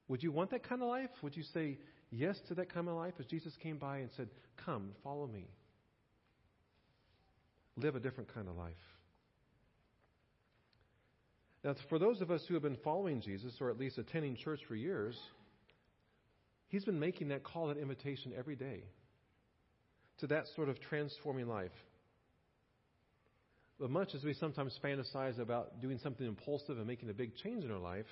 Would 0.08 0.22
you 0.22 0.32
want 0.32 0.52
that 0.52 0.68
kind 0.68 0.82
of 0.82 0.90
life? 0.90 1.10
Would 1.22 1.36
you 1.36 1.44
say 1.54 1.80
yes 2.12 2.38
to 2.48 2.56
that 2.56 2.74
kind 2.74 2.88
of 2.88 2.96
life 2.96 3.14
as 3.20 3.26
Jesus 3.26 3.54
came 3.62 3.78
by 3.78 4.00
and 4.00 4.10
said, 4.16 4.30
Come, 4.66 4.92
follow 5.04 5.28
me? 5.28 5.48
Live 7.76 7.96
a 7.96 8.00
different 8.00 8.34
kind 8.34 8.48
of 8.48 8.56
life. 8.56 8.74
Now, 11.64 11.76
for 11.90 11.98
those 11.98 12.22
of 12.22 12.30
us 12.30 12.44
who 12.48 12.54
have 12.54 12.64
been 12.64 12.78
following 12.84 13.22
Jesus, 13.22 13.54
or 13.62 13.70
at 13.70 13.80
least 13.80 13.98
attending 13.98 14.36
church 14.36 14.60
for 14.68 14.76
years, 14.76 15.18
He's 16.68 16.86
been 16.86 17.00
making 17.00 17.28
that 17.28 17.44
call, 17.44 17.70
and 17.70 17.80
invitation 17.80 18.34
every 18.36 18.56
day 18.56 18.84
to 20.20 20.28
that 20.28 20.46
sort 20.56 20.70
of 20.70 20.80
transforming 20.80 21.48
life. 21.48 21.72
But 23.84 23.92
much 23.92 24.16
as 24.16 24.24
we 24.24 24.34
sometimes 24.34 24.80
fantasize 24.82 25.40
about 25.40 25.82
doing 25.82 26.00
something 26.02 26.26
impulsive 26.26 26.78
and 26.78 26.88
making 26.88 27.10
a 27.10 27.14
big 27.14 27.36
change 27.36 27.66
in 27.66 27.70
our 27.70 27.80
life, 27.80 28.06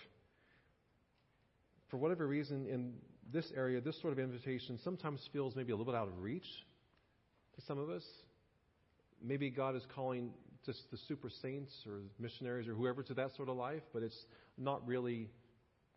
for 1.90 1.96
whatever 1.96 2.28
reason, 2.28 2.68
in 2.68 2.96
this 3.32 3.50
area, 3.56 3.80
this 3.80 3.98
sort 4.02 4.12
of 4.12 4.20
invitation 4.20 4.78
sometimes 4.84 5.22
feels 5.32 5.56
maybe 5.56 5.72
a 5.72 5.76
little 5.78 5.90
bit 5.90 5.98
out 5.98 6.10
of 6.10 6.20
reach 6.20 6.44
to 7.56 7.62
some 7.62 7.80
of 7.80 7.90
us. 7.90 8.04
Maybe 9.24 9.50
God 9.50 9.78
is 9.78 9.84
calling 9.96 10.32
just 10.66 10.82
the 10.92 10.98
super 11.08 11.30
saints 11.42 11.72
or 11.88 12.02
missionaries 12.20 12.68
or 12.68 12.74
whoever 12.74 13.02
to 13.04 13.14
that 13.14 13.34
sort 13.38 13.48
of 13.48 13.56
life, 13.56 13.84
but 13.94 14.04
it's 14.04 14.26
not 14.58 14.86
really 14.86 15.30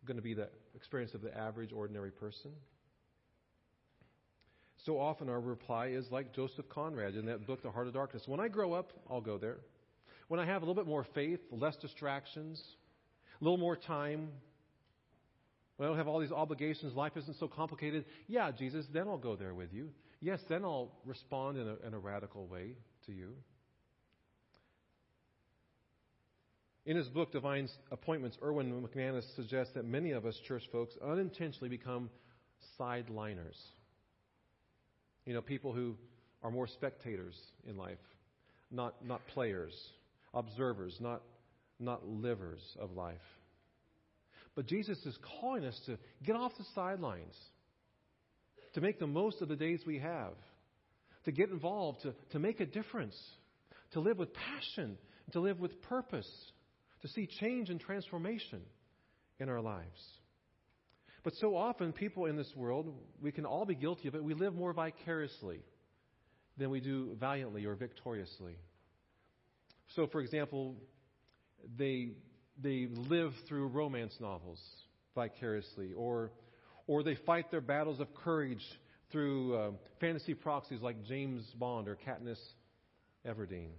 going 0.05 0.15
to 0.15 0.23
be 0.23 0.33
the 0.33 0.47
experience 0.73 1.13
of 1.13 1.21
the 1.21 1.37
average, 1.37 1.73
ordinary 1.73 2.11
person. 2.11 2.51
So 4.85 4.99
often 4.99 5.29
our 5.29 5.39
reply 5.39 5.87
is 5.87 6.05
like 6.11 6.33
Joseph 6.35 6.69
Conrad 6.69 7.15
in 7.15 7.25
that 7.25 7.47
book, 7.47 7.63
The 7.63 7.71
Heart 7.71 7.87
of 7.87 7.93
Darkness. 7.93 8.23
When 8.27 8.39
I 8.39 8.47
grow 8.47 8.73
up, 8.73 8.93
I'll 9.09 9.21
go 9.21 9.39
there. 9.39 9.57
When 10.27 10.39
I 10.39 10.45
have 10.45 10.61
a 10.61 10.65
little 10.65 10.81
bit 10.81 10.87
more 10.87 11.05
faith, 11.15 11.39
less 11.51 11.75
distractions, 11.77 12.61
a 13.41 13.43
little 13.43 13.57
more 13.57 13.75
time, 13.75 14.29
when 15.77 15.87
I 15.87 15.89
don't 15.89 15.97
have 15.97 16.07
all 16.07 16.19
these 16.19 16.31
obligations, 16.31 16.93
life 16.93 17.13
isn't 17.17 17.37
so 17.39 17.47
complicated, 17.47 18.05
yeah, 18.27 18.51
Jesus, 18.51 18.85
then 18.93 19.07
I'll 19.07 19.17
go 19.17 19.35
there 19.35 19.55
with 19.55 19.73
you. 19.73 19.89
Yes, 20.21 20.39
then 20.49 20.63
I'll 20.63 20.91
respond 21.03 21.57
in 21.57 21.67
a, 21.67 21.87
in 21.87 21.93
a 21.95 21.99
radical 21.99 22.45
way 22.47 22.73
to 23.07 23.11
you. 23.11 23.33
In 26.85 26.95
his 26.95 27.07
book, 27.07 27.31
Divine 27.31 27.67
Appointments, 27.91 28.37
Erwin 28.43 28.71
McManus 28.71 29.23
suggests 29.35 29.73
that 29.73 29.85
many 29.85 30.11
of 30.11 30.27
us 30.27 30.39
church 30.47 30.63
folks 30.71 30.93
unintentionally 31.03 31.69
become 31.69 32.11
sideliners. 32.79 33.57
You 35.25 35.33
know, 35.33 35.41
people 35.41 35.73
who 35.73 35.95
are 36.43 36.51
more 36.51 36.67
spectators 36.67 37.35
in 37.67 37.77
life, 37.77 37.97
not, 38.71 39.03
not 39.03 39.21
players, 39.27 39.73
observers, 40.33 40.95
not, 40.99 41.21
not 41.79 42.07
livers 42.07 42.61
of 42.79 42.91
life. 42.91 43.17
But 44.55 44.67
Jesus 44.67 44.97
is 45.05 45.17
calling 45.41 45.65
us 45.65 45.79
to 45.87 45.97
get 46.23 46.35
off 46.35 46.53
the 46.57 46.65
sidelines, 46.75 47.35
to 48.73 48.81
make 48.81 48.99
the 48.99 49.07
most 49.07 49.41
of 49.41 49.49
the 49.49 49.55
days 49.55 49.81
we 49.85 49.99
have, 49.99 50.33
to 51.25 51.31
get 51.31 51.49
involved, 51.49 52.01
to, 52.03 52.13
to 52.31 52.39
make 52.39 52.59
a 52.59 52.65
difference, 52.65 53.17
to 53.91 53.99
live 53.99 54.17
with 54.17 54.29
passion, 54.33 54.97
to 55.33 55.39
live 55.39 55.59
with 55.59 55.81
purpose, 55.83 56.29
to 57.01 57.07
see 57.09 57.27
change 57.39 57.69
and 57.69 57.79
transformation 57.79 58.61
in 59.39 59.49
our 59.49 59.61
lives. 59.61 59.99
But 61.25 61.33
so 61.37 61.57
often, 61.57 61.91
people 61.91 62.27
in 62.27 62.37
this 62.37 62.55
world, 62.55 62.93
we 63.19 63.31
can 63.31 63.47
all 63.47 63.65
be 63.65 63.73
guilty 63.73 64.07
of 64.07 64.13
it, 64.13 64.23
we 64.23 64.35
live 64.35 64.53
more 64.53 64.73
vicariously 64.73 65.59
than 66.55 66.69
we 66.69 66.79
do 66.79 67.17
valiantly 67.19 67.65
or 67.65 67.73
victoriously. 67.73 68.55
So, 69.95 70.05
for 70.05 70.21
example, 70.21 70.75
they, 71.77 72.11
they 72.61 72.89
live 73.09 73.33
through 73.47 73.69
romance 73.69 74.15
novels 74.19 74.61
vicariously, 75.15 75.93
or, 75.93 76.31
or 76.85 77.01
they 77.01 77.15
fight 77.25 77.49
their 77.49 77.59
battles 77.59 77.99
of 77.99 78.13
courage 78.13 78.63
through 79.11 79.55
uh, 79.55 79.71
fantasy 79.99 80.35
proxies 80.35 80.81
like 80.81 81.03
James 81.05 81.43
Bond 81.57 81.87
or 81.87 81.97
Katniss 82.07 82.39
Everdeen. 83.27 83.71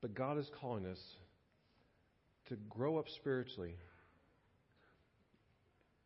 But 0.00 0.14
God 0.14 0.38
is 0.38 0.48
calling 0.60 0.86
us 0.86 1.00
to 2.52 2.58
grow 2.68 2.98
up 2.98 3.06
spiritually 3.16 3.74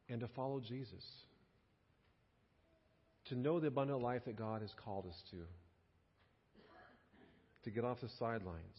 and 0.08 0.20
to 0.20 0.28
follow 0.28 0.60
Jesus. 0.60 1.04
To 3.26 3.34
know 3.34 3.58
the 3.58 3.66
abundant 3.66 4.00
life 4.00 4.22
that 4.26 4.36
God 4.36 4.62
has 4.62 4.70
called 4.84 5.06
us 5.06 5.20
to. 5.32 5.38
To 7.64 7.70
get 7.70 7.84
off 7.84 8.00
the 8.00 8.08
sidelines. 8.20 8.78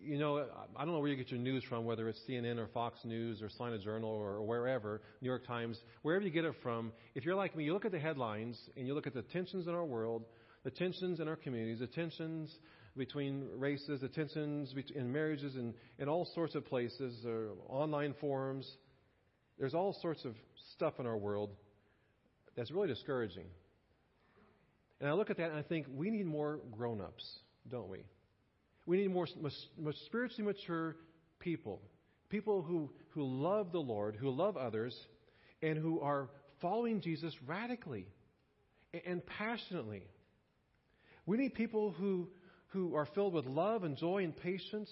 You 0.00 0.18
know, 0.18 0.46
I 0.76 0.84
don't 0.84 0.92
know 0.92 1.00
where 1.00 1.08
you 1.08 1.16
get 1.16 1.30
your 1.30 1.40
news 1.40 1.64
from, 1.68 1.86
whether 1.86 2.06
it's 2.08 2.20
CNN 2.28 2.58
or 2.58 2.68
Fox 2.68 2.98
News 3.04 3.40
or 3.40 3.48
Salina 3.48 3.78
Journal 3.78 4.10
or 4.10 4.42
wherever, 4.42 5.00
New 5.22 5.26
York 5.26 5.46
Times, 5.46 5.80
wherever 6.02 6.24
you 6.24 6.30
get 6.30 6.44
it 6.44 6.54
from. 6.62 6.92
If 7.14 7.24
you're 7.24 7.34
like 7.34 7.56
me, 7.56 7.64
you 7.64 7.72
look 7.72 7.86
at 7.86 7.92
the 7.92 7.98
headlines 7.98 8.60
and 8.76 8.86
you 8.86 8.94
look 8.94 9.06
at 9.06 9.14
the 9.14 9.22
tensions 9.22 9.66
in 9.66 9.74
our 9.74 9.86
world, 9.86 10.26
the 10.62 10.70
tensions 10.70 11.18
in 11.18 11.26
our 11.26 11.36
communities, 11.36 11.80
the 11.80 11.86
tensions 11.86 12.54
between 12.98 13.48
races, 13.56 14.00
the 14.00 14.08
tensions 14.08 14.74
in 14.94 15.12
marriages, 15.12 15.54
and 15.56 15.74
in 15.98 16.08
all 16.08 16.26
sorts 16.34 16.54
of 16.54 16.66
places, 16.66 17.24
or 17.24 17.50
online 17.68 18.14
forums. 18.20 18.68
There's 19.58 19.74
all 19.74 19.96
sorts 20.02 20.24
of 20.24 20.34
stuff 20.74 20.94
in 20.98 21.06
our 21.06 21.16
world 21.16 21.50
that's 22.56 22.70
really 22.70 22.88
discouraging. 22.88 23.46
And 25.00 25.08
I 25.08 25.12
look 25.12 25.30
at 25.30 25.36
that 25.36 25.50
and 25.50 25.58
I 25.58 25.62
think 25.62 25.86
we 25.94 26.10
need 26.10 26.26
more 26.26 26.58
grown 26.76 27.00
ups, 27.00 27.24
don't 27.70 27.88
we? 27.88 28.00
We 28.84 28.96
need 28.98 29.12
more, 29.12 29.26
more 29.80 29.92
spiritually 30.06 30.44
mature 30.44 30.96
people. 31.38 31.80
People 32.30 32.62
who, 32.62 32.90
who 33.10 33.22
love 33.22 33.72
the 33.72 33.78
Lord, 33.78 34.16
who 34.16 34.30
love 34.30 34.56
others, 34.56 34.96
and 35.62 35.78
who 35.78 36.00
are 36.00 36.28
following 36.60 37.00
Jesus 37.00 37.34
radically 37.46 38.06
and 39.06 39.24
passionately. 39.24 40.02
We 41.26 41.36
need 41.36 41.54
people 41.54 41.94
who, 41.96 42.28
who 42.68 42.94
are 42.94 43.06
filled 43.14 43.34
with 43.34 43.46
love 43.46 43.84
and 43.84 43.96
joy 43.96 44.24
and 44.24 44.36
patience 44.36 44.90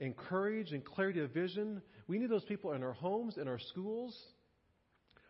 and 0.00 0.16
courage 0.16 0.72
and 0.72 0.84
clarity 0.84 1.20
of 1.20 1.30
vision. 1.30 1.82
We 2.08 2.18
need 2.18 2.30
those 2.30 2.44
people 2.44 2.72
in 2.72 2.82
our 2.82 2.92
homes, 2.92 3.36
in 3.36 3.48
our 3.48 3.58
schools, 3.58 4.16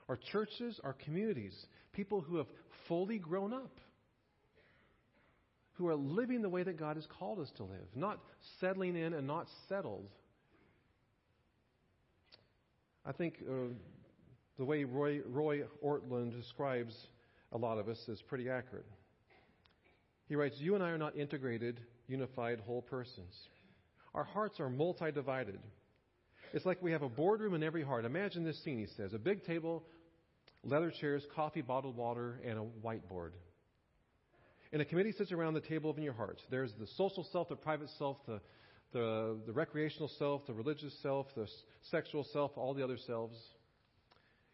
our 0.08 0.18
churches, 0.32 0.80
our 0.84 0.94
communities. 1.04 1.54
People 1.92 2.20
who 2.20 2.36
have 2.36 2.46
fully 2.88 3.18
grown 3.18 3.52
up, 3.52 3.78
who 5.74 5.88
are 5.88 5.96
living 5.96 6.42
the 6.42 6.48
way 6.48 6.62
that 6.62 6.78
God 6.78 6.96
has 6.96 7.06
called 7.18 7.38
us 7.40 7.50
to 7.56 7.64
live, 7.64 7.86
not 7.94 8.18
settling 8.60 8.96
in 8.96 9.14
and 9.14 9.26
not 9.26 9.46
settled. 9.68 10.08
I 13.04 13.12
think 13.12 13.34
uh, 13.48 13.72
the 14.58 14.64
way 14.64 14.84
Roy, 14.84 15.20
Roy 15.26 15.62
Ortlund 15.84 16.40
describes 16.40 16.94
a 17.50 17.58
lot 17.58 17.78
of 17.78 17.88
us 17.88 17.98
is 18.08 18.22
pretty 18.28 18.48
accurate. 18.48 18.86
He 20.32 20.36
writes, 20.36 20.56
You 20.58 20.74
and 20.74 20.82
I 20.82 20.88
are 20.88 20.96
not 20.96 21.14
integrated, 21.14 21.78
unified, 22.08 22.58
whole 22.60 22.80
persons. 22.80 23.34
Our 24.14 24.24
hearts 24.24 24.60
are 24.60 24.70
multi 24.70 25.12
divided. 25.12 25.58
It's 26.54 26.64
like 26.64 26.80
we 26.80 26.92
have 26.92 27.02
a 27.02 27.08
boardroom 27.10 27.52
in 27.52 27.62
every 27.62 27.82
heart. 27.82 28.06
Imagine 28.06 28.42
this 28.42 28.58
scene, 28.64 28.78
he 28.78 28.86
says 28.96 29.12
a 29.12 29.18
big 29.18 29.44
table, 29.44 29.84
leather 30.64 30.90
chairs, 30.90 31.22
coffee, 31.36 31.60
bottled 31.60 31.98
water, 31.98 32.40
and 32.46 32.58
a 32.58 32.64
whiteboard. 32.82 33.32
And 34.72 34.80
a 34.80 34.86
committee 34.86 35.12
sits 35.12 35.32
around 35.32 35.52
the 35.52 35.60
table 35.60 35.92
in 35.98 36.02
your 36.02 36.14
heart. 36.14 36.40
There's 36.48 36.72
the 36.80 36.86
social 36.96 37.26
self, 37.30 37.50
the 37.50 37.56
private 37.56 37.90
self, 37.98 38.16
the, 38.26 38.40
the, 38.94 39.36
the 39.44 39.52
recreational 39.52 40.10
self, 40.18 40.46
the 40.46 40.54
religious 40.54 40.94
self, 41.02 41.26
the 41.36 41.46
sexual 41.90 42.24
self, 42.32 42.52
all 42.56 42.72
the 42.72 42.82
other 42.82 42.96
selves. 43.06 43.36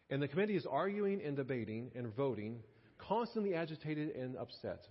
And 0.09 0.21
the 0.21 0.27
committee 0.27 0.57
is 0.57 0.65
arguing 0.69 1.21
and 1.23 1.37
debating 1.37 1.91
and 1.95 2.13
voting, 2.17 2.63
constantly 2.97 3.53
agitated 3.53 4.09
and 4.09 4.35
upset. 4.35 4.85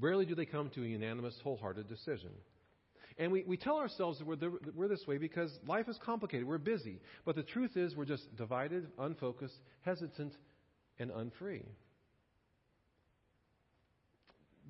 Rarely 0.00 0.24
do 0.24 0.34
they 0.34 0.46
come 0.46 0.70
to 0.70 0.82
a 0.82 0.86
unanimous, 0.86 1.34
wholehearted 1.42 1.88
decision. 1.88 2.30
And 3.18 3.30
we, 3.32 3.44
we 3.46 3.56
tell 3.56 3.76
ourselves 3.76 4.18
that 4.18 4.26
we're, 4.26 4.38
we're 4.74 4.88
this 4.88 5.06
way 5.06 5.18
because 5.18 5.50
life 5.66 5.88
is 5.88 5.98
complicated. 6.04 6.46
We're 6.46 6.58
busy. 6.58 7.00
But 7.26 7.36
the 7.36 7.42
truth 7.42 7.76
is, 7.76 7.94
we're 7.94 8.06
just 8.06 8.34
divided, 8.36 8.86
unfocused, 8.98 9.58
hesitant, 9.82 10.32
and 10.98 11.10
unfree. 11.10 11.64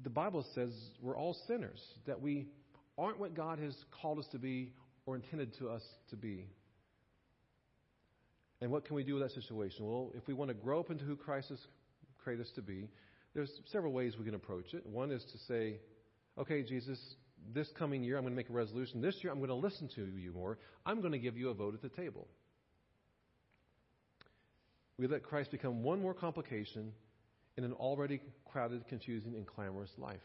The 0.03 0.11
Bible 0.11 0.45
says 0.55 0.71
we're 1.01 1.17
all 1.17 1.37
sinners, 1.47 1.81
that 2.07 2.21
we 2.21 2.49
aren't 2.99 3.21
what 3.21 3.35
God 3.35 3.59
has 3.59 3.77
called 4.01 4.19
us 4.19 4.27
to 4.33 4.39
be 4.39 4.73
or 5.07 5.15
intended 5.15 5.57
to 5.59 5.69
us 5.69 5.83
to 6.11 6.17
be. 6.17 6.47
And 8.61 8.71
what 8.71 8.85
can 8.85 8.97
we 8.97 9.05
do 9.05 9.15
with 9.15 9.23
that 9.23 9.33
situation? 9.33 9.87
Well, 9.87 10.13
if 10.15 10.27
we 10.27 10.35
want 10.35 10.49
to 10.49 10.55
grow 10.55 10.81
up 10.81 10.91
into 10.91 11.05
who 11.05 11.17
Christ 11.17 11.51
has 11.51 11.59
created 12.23 12.47
us 12.47 12.53
to 12.57 12.63
be, 12.63 12.89
there's 13.35 13.51
several 13.73 13.93
ways 13.93 14.15
we 14.19 14.25
can 14.25 14.35
approach 14.35 14.75
it. 14.75 14.85
One 14.87 15.11
is 15.11 15.25
to 15.25 15.39
say, 15.47 15.77
okay, 16.39 16.63
Jesus, 16.63 16.99
this 17.55 17.69
coming 17.79 18.03
year 18.03 18.17
I'm 18.17 18.25
going 18.25 18.33
to 18.33 18.37
make 18.37 18.51
a 18.51 18.53
resolution. 18.53 19.01
This 19.01 19.17
year 19.23 19.33
I'm 19.33 19.39
going 19.39 19.49
to 19.49 19.55
listen 19.55 19.89
to 19.97 20.07
you 20.07 20.33
more. 20.33 20.59
I'm 20.85 21.01
going 21.01 21.13
to 21.13 21.19
give 21.19 21.37
you 21.37 21.51
a 21.51 21.55
vote 21.55 21.75
at 21.75 21.83
the 21.83 21.89
table. 21.89 22.27
We 24.99 25.07
let 25.07 25.23
Christ 25.23 25.51
become 25.51 25.83
one 25.83 26.03
more 26.03 26.13
complication 26.13 26.93
in 27.57 27.65
an 27.65 27.73
already 27.73 28.21
crowded, 28.51 28.87
confusing, 28.89 29.35
and 29.35 29.47
clamorous 29.47 29.91
life. 29.97 30.21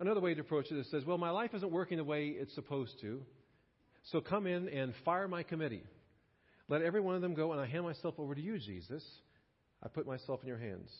Another 0.00 0.20
way 0.20 0.34
to 0.34 0.40
approach 0.40 0.70
it 0.70 0.78
is 0.78 0.90
says, 0.90 1.04
well, 1.04 1.18
my 1.18 1.30
life 1.30 1.50
isn't 1.54 1.70
working 1.70 1.98
the 1.98 2.04
way 2.04 2.28
it's 2.28 2.54
supposed 2.54 3.00
to, 3.00 3.22
so 4.10 4.20
come 4.20 4.46
in 4.46 4.68
and 4.68 4.92
fire 5.04 5.28
my 5.28 5.42
committee. 5.42 5.84
Let 6.68 6.82
every 6.82 7.00
one 7.00 7.14
of 7.14 7.22
them 7.22 7.34
go, 7.34 7.52
and 7.52 7.60
I 7.60 7.66
hand 7.66 7.84
myself 7.84 8.14
over 8.18 8.34
to 8.34 8.40
you, 8.40 8.58
Jesus. 8.58 9.04
I 9.82 9.88
put 9.88 10.06
myself 10.06 10.40
in 10.42 10.48
your 10.48 10.58
hands. 10.58 10.90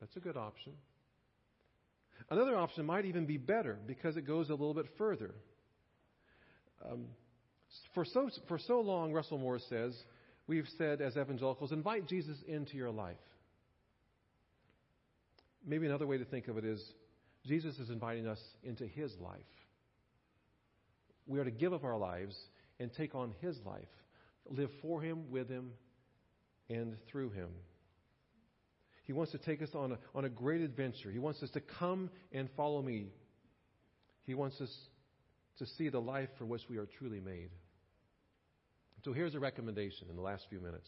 That's 0.00 0.16
a 0.16 0.20
good 0.20 0.36
option. 0.36 0.72
Another 2.30 2.56
option 2.56 2.84
might 2.84 3.04
even 3.04 3.26
be 3.26 3.36
better 3.36 3.78
because 3.86 4.16
it 4.16 4.26
goes 4.26 4.48
a 4.48 4.52
little 4.52 4.74
bit 4.74 4.86
further. 4.96 5.34
Um, 6.88 7.06
for, 7.94 8.04
so, 8.04 8.28
for 8.46 8.58
so 8.58 8.80
long, 8.80 9.12
Russell 9.12 9.38
Moore 9.38 9.58
says, 9.68 9.96
we've 10.46 10.68
said 10.76 11.00
as 11.00 11.16
evangelicals, 11.16 11.72
invite 11.72 12.06
Jesus 12.06 12.36
into 12.46 12.76
your 12.76 12.90
life. 12.90 13.16
Maybe 15.66 15.86
another 15.86 16.06
way 16.06 16.18
to 16.18 16.24
think 16.24 16.48
of 16.48 16.56
it 16.56 16.64
is 16.64 16.82
Jesus 17.46 17.78
is 17.78 17.90
inviting 17.90 18.26
us 18.26 18.40
into 18.62 18.86
his 18.86 19.12
life. 19.20 19.40
We 21.26 21.38
are 21.40 21.44
to 21.44 21.50
give 21.50 21.72
up 21.72 21.84
our 21.84 21.98
lives 21.98 22.36
and 22.80 22.92
take 22.92 23.14
on 23.14 23.34
his 23.40 23.56
life, 23.66 23.88
live 24.48 24.70
for 24.80 25.02
him, 25.02 25.30
with 25.30 25.48
him, 25.48 25.72
and 26.70 26.96
through 27.10 27.30
him. 27.30 27.48
He 29.08 29.14
wants 29.14 29.32
to 29.32 29.38
take 29.38 29.62
us 29.62 29.70
on 29.74 29.92
a, 29.92 29.98
on 30.14 30.26
a 30.26 30.28
great 30.28 30.60
adventure. 30.60 31.10
He 31.10 31.18
wants 31.18 31.42
us 31.42 31.48
to 31.52 31.62
come 31.62 32.10
and 32.30 32.46
follow 32.58 32.82
me. 32.82 33.06
He 34.26 34.34
wants 34.34 34.60
us 34.60 34.70
to 35.60 35.66
see 35.78 35.88
the 35.88 35.98
life 35.98 36.28
for 36.36 36.44
which 36.44 36.60
we 36.68 36.76
are 36.76 36.86
truly 36.98 37.18
made. 37.18 37.48
So 39.06 39.14
here's 39.14 39.34
a 39.34 39.40
recommendation 39.40 40.08
in 40.10 40.16
the 40.16 40.20
last 40.20 40.44
few 40.50 40.60
minutes. 40.60 40.86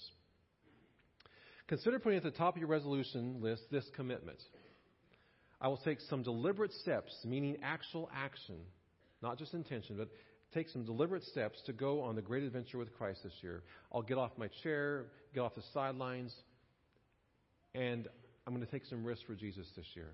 Consider 1.66 1.98
putting 1.98 2.18
at 2.18 2.22
the 2.22 2.30
top 2.30 2.56
of 2.56 2.60
your 2.60 2.68
resolution 2.68 3.40
list 3.40 3.62
this 3.70 3.88
commitment. 3.96 4.38
I 5.58 5.68
will 5.68 5.78
take 5.78 5.98
some 6.10 6.22
deliberate 6.22 6.74
steps, 6.74 7.14
meaning 7.24 7.56
actual 7.62 8.10
action, 8.14 8.56
not 9.22 9.38
just 9.38 9.54
intention, 9.54 9.96
but 9.96 10.08
take 10.52 10.68
some 10.68 10.84
deliberate 10.84 11.24
steps 11.24 11.58
to 11.64 11.72
go 11.72 12.02
on 12.02 12.16
the 12.16 12.22
great 12.22 12.42
adventure 12.42 12.76
with 12.76 12.92
Christ 12.98 13.20
this 13.24 13.32
year. 13.40 13.62
I'll 13.90 14.02
get 14.02 14.18
off 14.18 14.32
my 14.36 14.50
chair, 14.62 15.06
get 15.32 15.40
off 15.40 15.54
the 15.54 15.62
sidelines, 15.72 16.34
and 17.74 18.08
I'm 18.46 18.54
going 18.54 18.64
to 18.64 18.70
take 18.70 18.86
some 18.86 19.04
risks 19.04 19.24
for 19.26 19.34
Jesus 19.34 19.66
this 19.76 19.86
year. 19.94 20.12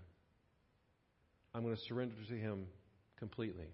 I'm 1.55 1.63
going 1.63 1.75
to 1.75 1.83
surrender 1.83 2.15
to 2.29 2.35
Him 2.35 2.67
completely. 3.19 3.69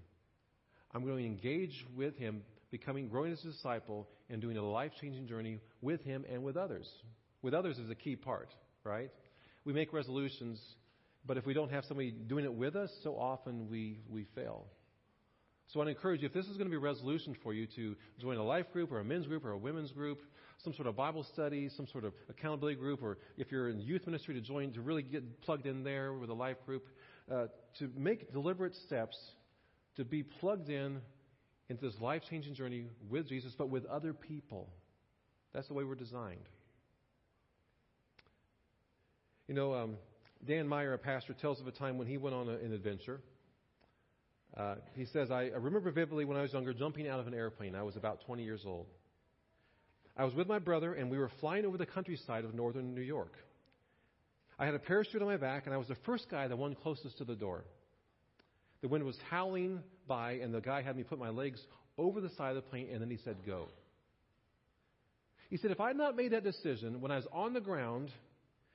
I'm 0.95 1.05
going 1.05 1.19
to 1.19 1.25
engage 1.25 1.85
with 1.97 2.17
Him, 2.17 2.43
becoming, 2.71 3.09
growing 3.09 3.33
as 3.33 3.45
a 3.45 3.51
disciple, 3.51 4.09
and 4.31 4.41
doing 4.41 4.57
a 4.57 4.63
life 4.63 4.93
changing 5.01 5.27
journey 5.27 5.61
with 5.81 6.03
Him 6.03 6.25
and 6.31 6.45
with 6.45 6.57
others. 6.57 6.89
With 7.43 7.55
others 7.55 7.79
is 7.79 7.91
a 7.91 7.95
key 7.95 8.15
part, 8.15 8.51
right? 8.85 9.11
We 9.65 9.73
make 9.73 9.93
resolutions, 9.93 10.61
but 11.27 11.37
if 11.37 11.47
we 11.47 11.55
don't 11.55 11.71
have 11.71 11.85
somebody 11.85 12.11
doing 12.11 12.45
it 12.45 12.55
with 12.55 12.77
us, 12.77 12.91
so 13.03 13.15
often 13.19 13.69
we, 13.69 14.01
we 14.09 14.27
fail. 14.35 14.67
So 15.73 15.81
I 15.81 15.89
encourage 15.89 16.21
you, 16.21 16.27
if 16.27 16.35
this 16.35 16.47
is 16.47 16.57
going 16.57 16.67
to 16.67 16.71
be 16.71 16.77
a 16.77 16.81
resolution 16.81 17.35
for 17.43 17.55
you 17.55 17.67
to 17.77 17.97
join 18.21 18.37
a 18.37 18.45
life 18.45 18.71
group 18.73 18.93
or 18.93 19.01
a 19.01 19.05
men's 19.05 19.27
group 19.27 19.45
or 19.45 19.53
a 19.53 19.59
women's 19.59 19.91
group, 19.91 20.21
some 20.65 20.75
sort 20.75 20.87
of 20.87 20.97
Bible 20.97 21.25
study, 21.33 21.69
some 21.77 21.87
sort 21.89 22.05
of 22.05 22.13
accountability 22.29 22.79
group, 22.79 23.03
or 23.03 23.19
if 23.37 23.51
you're 23.51 23.69
in 23.69 23.81
youth 23.81 24.07
ministry 24.07 24.35
to 24.35 24.41
join, 24.41 24.73
to 24.73 24.81
really 24.81 25.03
get 25.03 25.43
plugged 25.43 25.67
in 25.67 25.83
there 25.83 26.13
with 26.13 26.31
a 26.31 26.35
life 26.35 26.57
group, 26.65 26.87
uh, 27.31 27.47
to 27.79 27.91
make 27.97 28.33
deliberate 28.33 28.75
steps 28.87 29.17
to 29.97 30.05
be 30.05 30.23
plugged 30.23 30.69
in 30.69 31.01
into 31.69 31.85
this 31.85 32.01
life 32.01 32.23
changing 32.29 32.55
journey 32.55 32.87
with 33.11 33.29
Jesus, 33.29 33.55
but 33.57 33.69
with 33.69 33.85
other 33.87 34.13
people. 34.13 34.69
That's 35.53 35.69
the 35.69 35.75
way 35.75 35.85
we're 35.85 35.95
designed. 35.95 36.49
You 39.49 39.55
know, 39.55 39.75
um, 39.75 39.97
Dan 40.47 40.67
Meyer, 40.69 40.95
a 40.95 40.99
pastor, 40.99 41.35
tells 41.35 41.61
of 41.61 41.67
a 41.67 41.73
time 41.73 41.99
when 41.99 42.07
he 42.07 42.17
went 42.17 42.35
on 42.35 42.49
a, 42.49 42.53
an 42.53 42.73
adventure. 42.73 43.21
Uh, 44.57 44.77
he 44.95 45.07
says, 45.07 45.31
I, 45.31 45.45
I 45.45 45.57
remember 45.57 45.91
vividly 45.91 46.25
when 46.25 46.37
I 46.37 46.43
was 46.43 46.53
younger 46.53 46.75
jumping 46.75 47.09
out 47.09 47.21
of 47.21 47.27
an 47.27 47.35
airplane. 47.35 47.75
I 47.75 47.83
was 47.83 47.97
about 47.97 48.25
20 48.27 48.45
years 48.45 48.63
old. 48.67 48.87
I 50.17 50.25
was 50.25 50.35
with 50.35 50.47
my 50.47 50.59
brother, 50.59 50.95
and 50.95 51.11
we 51.11 51.19
were 51.19 51.31
flying 51.41 51.65
over 51.65 51.79
the 51.79 51.87
countryside 51.87 52.45
of 52.45 52.55
northern 52.55 52.95
New 52.95 53.01
York. 53.01 53.33
I 54.59 54.67
had 54.67 54.75
a 54.75 54.79
parachute 54.79 55.23
on 55.23 55.29
my 55.29 55.39
back, 55.39 55.65
and 55.65 55.75
I 55.75 55.79
was 55.79 55.89
the 55.89 55.97
first 56.07 56.29
guy, 56.31 56.47
the 56.49 56.57
one 56.57 56.75
closest 56.75 57.19
to 57.19 57.25
the 57.25 57.35
door. 57.35 57.65
The 58.83 58.89
wind 58.89 59.05
was 59.05 59.17
howling 59.31 59.81
by, 60.07 60.33
and 60.33 60.53
the 60.53 60.61
guy 60.61 60.83
had 60.83 60.97
me 60.97 61.03
put 61.03 61.19
my 61.19 61.31
legs 61.31 61.61
over 61.97 62.21
the 62.21 62.31
side 62.31 62.51
of 62.51 62.57
the 62.57 62.71
plane, 62.71 62.89
and 62.93 63.01
then 63.01 63.11
he 63.11 63.19
said, 63.25 63.37
Go. 63.47 63.69
He 65.49 65.57
said, 65.57 65.71
If 65.71 65.81
I 65.81 65.89
had 65.89 65.97
not 65.97 66.17
made 66.17 66.33
that 66.33 66.45
decision 66.45 67.01
when 67.01 67.11
I 67.11 67.17
was 67.17 67.27
on 67.33 67.55
the 67.55 67.61
ground, 67.61 68.11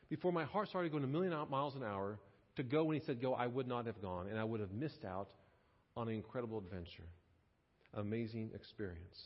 before 0.10 0.32
my 0.32 0.46
heart 0.46 0.70
started 0.70 0.91
going 0.91 1.03
a 1.03 1.08
million 1.08 1.34
miles 1.50 1.75
an 1.75 1.84
hour, 1.84 2.17
to 2.56 2.63
go 2.63 2.86
when 2.86 3.00
he 3.00 3.06
said 3.06 3.22
go, 3.22 3.34
I 3.34 3.48
would 3.48 3.67
not 3.67 3.86
have 3.86 4.01
gone, 4.01 4.27
and 4.27 4.39
I 4.39 4.44
would 4.44 4.60
have 4.60 4.72
missed 4.72 5.06
out 5.06 5.29
on 5.96 6.08
an 6.08 6.15
incredible 6.15 6.58
adventure, 6.58 7.08
amazing 7.94 8.51
experience. 8.56 9.17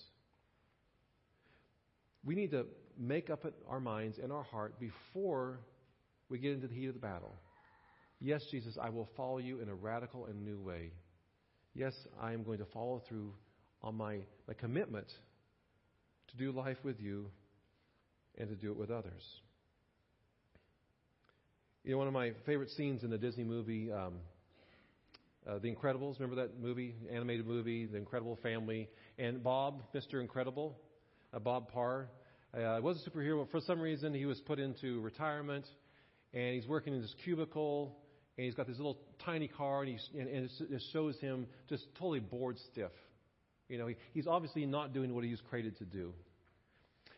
We 2.23 2.35
need 2.35 2.51
to 2.51 2.65
make 2.97 3.29
up 3.29 3.45
our 3.67 3.79
minds 3.79 4.19
and 4.21 4.31
our 4.31 4.43
heart 4.43 4.79
before 4.79 5.59
we 6.29 6.39
get 6.39 6.53
into 6.53 6.67
the 6.67 6.73
heat 6.73 6.87
of 6.87 6.93
the 6.93 6.99
battle. 6.99 7.35
Yes, 8.19 8.43
Jesus, 8.51 8.77
I 8.79 8.89
will 8.89 9.09
follow 9.17 9.39
you 9.39 9.59
in 9.61 9.69
a 9.69 9.73
radical 9.73 10.27
and 10.27 10.45
new 10.45 10.59
way. 10.59 10.91
Yes, 11.73 11.93
I 12.21 12.33
am 12.33 12.43
going 12.43 12.59
to 12.59 12.65
follow 12.65 13.01
through 13.07 13.33
on 13.81 13.95
my, 13.95 14.19
my 14.47 14.53
commitment 14.53 15.07
to 16.29 16.37
do 16.37 16.51
life 16.51 16.77
with 16.83 16.99
you 16.99 17.27
and 18.37 18.49
to 18.49 18.55
do 18.55 18.71
it 18.71 18.77
with 18.77 18.91
others. 18.91 19.23
You 21.83 21.91
know, 21.91 21.97
one 21.97 22.07
of 22.07 22.13
my 22.13 22.33
favorite 22.45 22.69
scenes 22.69 23.03
in 23.03 23.09
the 23.09 23.17
Disney 23.17 23.43
movie, 23.43 23.91
um, 23.91 24.13
uh, 25.49 25.57
The 25.57 25.73
Incredibles. 25.73 26.19
Remember 26.19 26.35
that 26.43 26.61
movie, 26.61 26.93
animated 27.11 27.47
movie, 27.47 27.87
The 27.87 27.97
Incredible 27.97 28.37
Family? 28.43 28.87
And 29.17 29.43
Bob, 29.43 29.81
Mr. 29.95 30.21
Incredible, 30.21 30.77
uh, 31.33 31.39
Bob 31.39 31.71
Parr, 31.71 32.07
uh, 32.53 32.79
was 32.81 33.01
a 33.05 33.09
superhero. 33.09 33.39
But 33.39 33.51
for 33.51 33.61
some 33.65 33.79
reason, 33.79 34.13
he 34.13 34.25
was 34.25 34.39
put 34.41 34.59
into 34.59 34.99
retirement, 35.01 35.65
and 36.33 36.55
he's 36.55 36.67
working 36.67 36.93
in 36.93 37.01
this 37.01 37.15
cubicle, 37.23 37.97
and 38.37 38.45
he's 38.45 38.55
got 38.55 38.67
this 38.67 38.77
little 38.77 38.97
tiny 39.23 39.47
car, 39.47 39.83
and, 39.83 39.99
and, 40.17 40.27
and 40.27 40.49
it 40.69 40.81
shows 40.91 41.17
him 41.19 41.47
just 41.69 41.85
totally 41.95 42.19
bored 42.19 42.57
stiff. 42.71 42.91
You 43.69 43.77
know, 43.77 43.87
he, 43.87 43.95
he's 44.13 44.27
obviously 44.27 44.65
not 44.65 44.93
doing 44.93 45.13
what 45.13 45.23
he 45.23 45.31
was 45.31 45.41
created 45.49 45.77
to 45.77 45.85
do. 45.85 46.13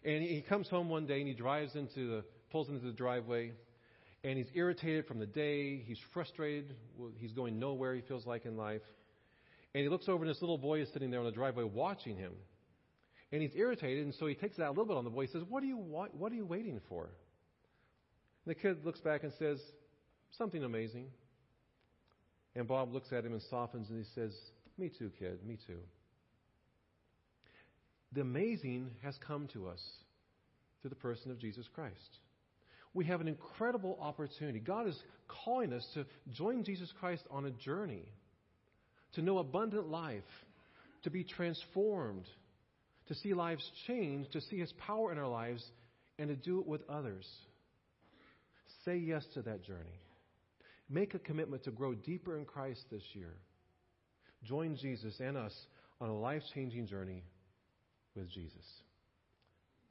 And 0.03 0.21
he, 0.21 0.35
he 0.35 0.41
comes 0.41 0.67
home 0.69 0.89
one 0.89 1.05
day, 1.05 1.19
and 1.19 1.27
he 1.27 1.33
drives 1.33 1.75
into 1.75 2.07
the, 2.07 2.23
pulls 2.51 2.69
into 2.69 2.85
the 2.85 2.91
driveway, 2.91 3.53
and 4.23 4.37
he's 4.37 4.49
irritated 4.53 5.07
from 5.07 5.19
the 5.19 5.25
day. 5.25 5.83
He's 5.85 5.97
frustrated. 6.13 6.75
He's 7.17 7.33
going 7.33 7.59
nowhere, 7.59 7.95
he 7.95 8.01
feels 8.01 8.25
like, 8.25 8.45
in 8.45 8.55
life. 8.55 8.81
And 9.73 9.81
he 9.81 9.89
looks 9.89 10.07
over, 10.07 10.23
and 10.23 10.29
this 10.29 10.41
little 10.41 10.59
boy 10.59 10.81
is 10.81 10.89
sitting 10.93 11.09
there 11.09 11.19
on 11.19 11.25
the 11.25 11.31
driveway 11.31 11.63
watching 11.63 12.15
him. 12.15 12.33
And 13.33 13.41
he's 13.41 13.51
irritated, 13.55 14.05
and 14.05 14.15
so 14.15 14.27
he 14.27 14.35
takes 14.35 14.57
out 14.57 14.67
a 14.67 14.69
little 14.69 14.85
bit 14.85 14.95
on 14.95 15.03
the 15.03 15.09
boy. 15.09 15.23
He 15.23 15.27
says, 15.27 15.43
What 15.49 15.61
are 15.61 15.65
you, 15.65 15.75
what 15.75 16.31
are 16.31 16.35
you 16.35 16.45
waiting 16.45 16.79
for? 16.87 17.03
And 17.03 18.55
the 18.55 18.55
kid 18.55 18.85
looks 18.85 19.01
back 19.01 19.23
and 19.23 19.33
says, 19.37 19.59
Something 20.37 20.63
amazing. 20.63 21.07
And 22.55 22.65
Bob 22.65 22.93
looks 22.93 23.11
at 23.11 23.25
him 23.25 23.33
and 23.33 23.41
softens, 23.49 23.89
and 23.89 23.97
he 23.97 24.05
says, 24.15 24.31
Me 24.77 24.89
too, 24.89 25.11
kid, 25.19 25.45
me 25.45 25.57
too. 25.67 25.79
The 28.13 28.21
amazing 28.21 28.91
has 29.03 29.17
come 29.27 29.49
to 29.53 29.67
us 29.67 29.81
through 30.81 30.91
the 30.91 30.95
person 30.95 31.31
of 31.31 31.39
Jesus 31.39 31.67
Christ 31.73 32.19
we 32.93 33.05
have 33.05 33.21
an 33.21 33.27
incredible 33.27 33.97
opportunity. 33.99 34.59
God 34.59 34.87
is 34.87 35.01
calling 35.27 35.73
us 35.73 35.85
to 35.95 36.05
join 36.31 36.63
Jesus 36.63 36.91
Christ 36.99 37.23
on 37.31 37.45
a 37.45 37.51
journey, 37.51 38.03
to 39.13 39.21
know 39.21 39.39
abundant 39.39 39.87
life, 39.89 40.23
to 41.03 41.09
be 41.09 41.23
transformed, 41.23 42.25
to 43.07 43.15
see 43.15 43.33
lives 43.33 43.69
change, 43.87 44.29
to 44.31 44.41
see 44.41 44.59
His 44.59 44.73
power 44.73 45.11
in 45.11 45.17
our 45.17 45.27
lives, 45.27 45.63
and 46.17 46.29
to 46.29 46.35
do 46.35 46.59
it 46.59 46.67
with 46.67 46.81
others. 46.89 47.27
Say 48.85 48.97
yes 48.97 49.25
to 49.33 49.41
that 49.43 49.63
journey. 49.63 49.99
Make 50.89 51.13
a 51.13 51.19
commitment 51.19 51.63
to 51.63 51.71
grow 51.71 51.93
deeper 51.93 52.37
in 52.37 52.45
Christ 52.45 52.81
this 52.91 53.03
year. 53.13 53.33
Join 54.43 54.75
Jesus 54.75 55.19
and 55.19 55.37
us 55.37 55.53
on 56.01 56.09
a 56.09 56.17
life 56.17 56.43
changing 56.53 56.87
journey 56.87 57.23
with 58.15 58.29
Jesus. 58.29 58.65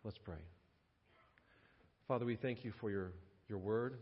Let's 0.05 0.18
pray. 0.18 0.42
Father, 2.07 2.25
we 2.25 2.37
thank 2.37 2.64
you 2.64 2.72
for 2.81 2.90
your, 2.90 3.12
your 3.48 3.59
word. 3.59 3.98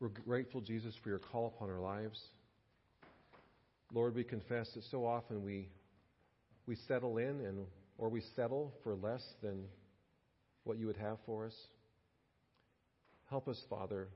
We're 0.00 0.08
grateful, 0.08 0.60
Jesus, 0.60 0.94
for 1.02 1.10
your 1.10 1.18
call 1.18 1.46
upon 1.46 1.70
our 1.70 1.80
lives. 1.80 2.20
Lord, 3.92 4.14
we 4.14 4.24
confess 4.24 4.68
that 4.74 4.84
so 4.90 5.06
often 5.06 5.44
we, 5.44 5.68
we 6.66 6.76
settle 6.88 7.18
in 7.18 7.40
and 7.40 7.66
or 7.98 8.08
we 8.08 8.22
settle 8.34 8.72
for 8.82 8.94
less 8.94 9.22
than 9.42 9.64
what 10.64 10.78
you 10.78 10.86
would 10.86 10.96
have 10.96 11.18
for 11.26 11.46
us. 11.46 11.54
Help 13.30 13.48
us, 13.48 13.60
Father, 13.70 14.08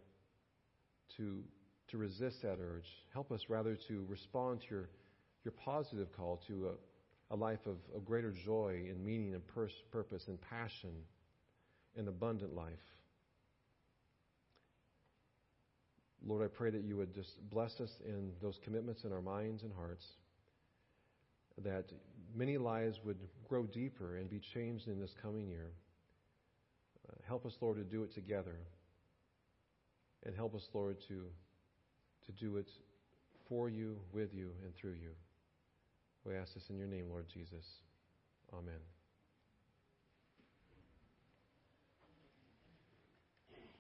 to, 1.16 1.42
to 1.90 1.98
resist 1.98 2.42
that 2.42 2.58
urge. 2.60 2.88
Help 3.12 3.30
us 3.30 3.40
rather 3.48 3.76
to 3.88 4.04
respond 4.08 4.60
to 4.60 4.66
your, 4.74 4.88
your 5.44 5.52
positive 5.64 6.08
call 6.16 6.40
to 6.48 6.70
a, 7.30 7.34
a 7.34 7.36
life 7.36 7.64
of, 7.66 7.76
of 7.94 8.04
greater 8.04 8.32
joy 8.44 8.82
and 8.88 9.04
meaning 9.04 9.34
and 9.34 9.46
pers- 9.46 9.70
purpose 9.92 10.22
and 10.26 10.38
passion 10.40 10.90
an 11.96 12.08
abundant 12.08 12.54
life. 12.54 12.72
Lord, 16.26 16.44
I 16.44 16.48
pray 16.48 16.70
that 16.70 16.82
you 16.82 16.96
would 16.96 17.14
just 17.14 17.30
bless 17.50 17.80
us 17.80 17.90
in 18.04 18.32
those 18.42 18.58
commitments 18.64 19.04
in 19.04 19.12
our 19.12 19.22
minds 19.22 19.62
and 19.62 19.72
hearts, 19.72 20.04
that 21.64 21.84
many 22.38 22.56
lives 22.56 23.00
would 23.04 23.18
grow 23.48 23.64
deeper 23.64 24.16
and 24.16 24.30
be 24.30 24.40
changed 24.54 24.86
in 24.86 25.00
this 25.00 25.14
coming 25.20 25.48
year. 25.48 25.72
Uh, 27.08 27.14
help 27.26 27.44
us, 27.44 27.54
Lord, 27.60 27.76
to 27.76 27.84
do 27.84 28.04
it 28.04 28.14
together. 28.14 28.56
And 30.24 30.34
help 30.34 30.54
us, 30.54 30.68
Lord, 30.72 30.96
to, 31.08 31.24
to 32.26 32.32
do 32.32 32.56
it 32.56 32.68
for 33.48 33.68
you, 33.68 33.96
with 34.12 34.32
you, 34.32 34.50
and 34.64 34.74
through 34.74 34.96
you. 35.02 35.10
We 36.24 36.36
ask 36.36 36.54
this 36.54 36.64
in 36.70 36.76
your 36.76 36.88
name, 36.88 37.08
Lord 37.10 37.26
Jesus. 37.32 37.64
Amen. 38.52 38.97